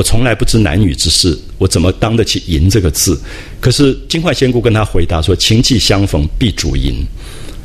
[0.00, 3.20] 我从来不知男女之事，我怎么当得起淫这个字？
[3.60, 7.04] 可是金焕仙姑跟他回答说，情既相逢必主淫。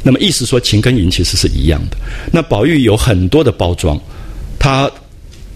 [0.03, 1.95] 那么意思说情跟淫其实是一样的。
[2.33, 3.97] 那宝玉有很多的包装，
[4.59, 4.91] 他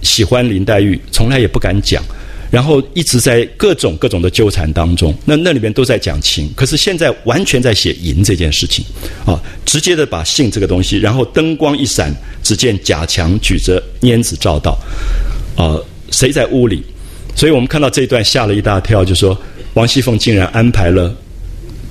[0.04, 2.02] 喜欢林黛玉，从来也不敢讲。
[2.50, 8.86] 然后一直在各种各种的纠缠当中，那那里面都在讲情，可是现在完全在写淫这件事情，
[9.26, 14.80] 啊，直接的把性这个东西，然后灯光一闪，只见贾强举着拈子照道，
[15.58, 15.76] 啊，
[16.12, 16.84] 谁在屋里？
[17.36, 19.40] 所以我们看到这一段吓了一大跳，就说
[19.74, 21.16] 王熙凤竟然安排了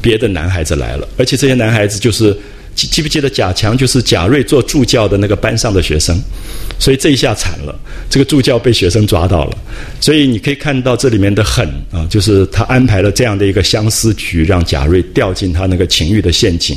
[0.01, 2.37] 别的男孩子来了，而且这些男孩子就是。
[2.75, 6.17] 记记不记得贾强就是贾瑞做助教的那个班上的学生，
[6.79, 7.77] 所以这一下惨了，
[8.09, 9.59] 这个助教被学生抓到了，
[10.01, 16.77] 所以你可以看到这里面的狠啊，就是他安排了这样的一个相思局，让贾瑞掉进他那个情欲的陷阱。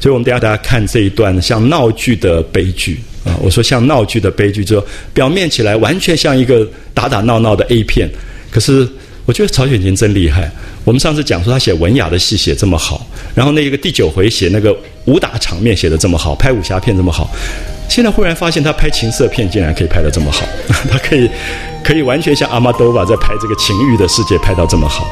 [0.00, 8.10] 所以我们等下大家看这一段像闹剧的悲剧啊，我说像闹剧的悲剧，就表面起来完全像一个打打闹闹的 A 片，
[8.50, 8.88] 可是。
[9.24, 10.50] 我觉得曹雪芹真厉害。
[10.82, 17.30] 我们上次讲说他写文雅的戏写这么好，然后那一个第九回写那个武打场面写的这么好，拍武侠片这么好，
[17.88, 20.44] 现在忽然发现他拍情色片竟然可以拍的这么好，
[20.90, 21.30] 他可以
[21.84, 25.06] 可以完全像阿玛多瓦在拍这个情欲的世界拍到这么好。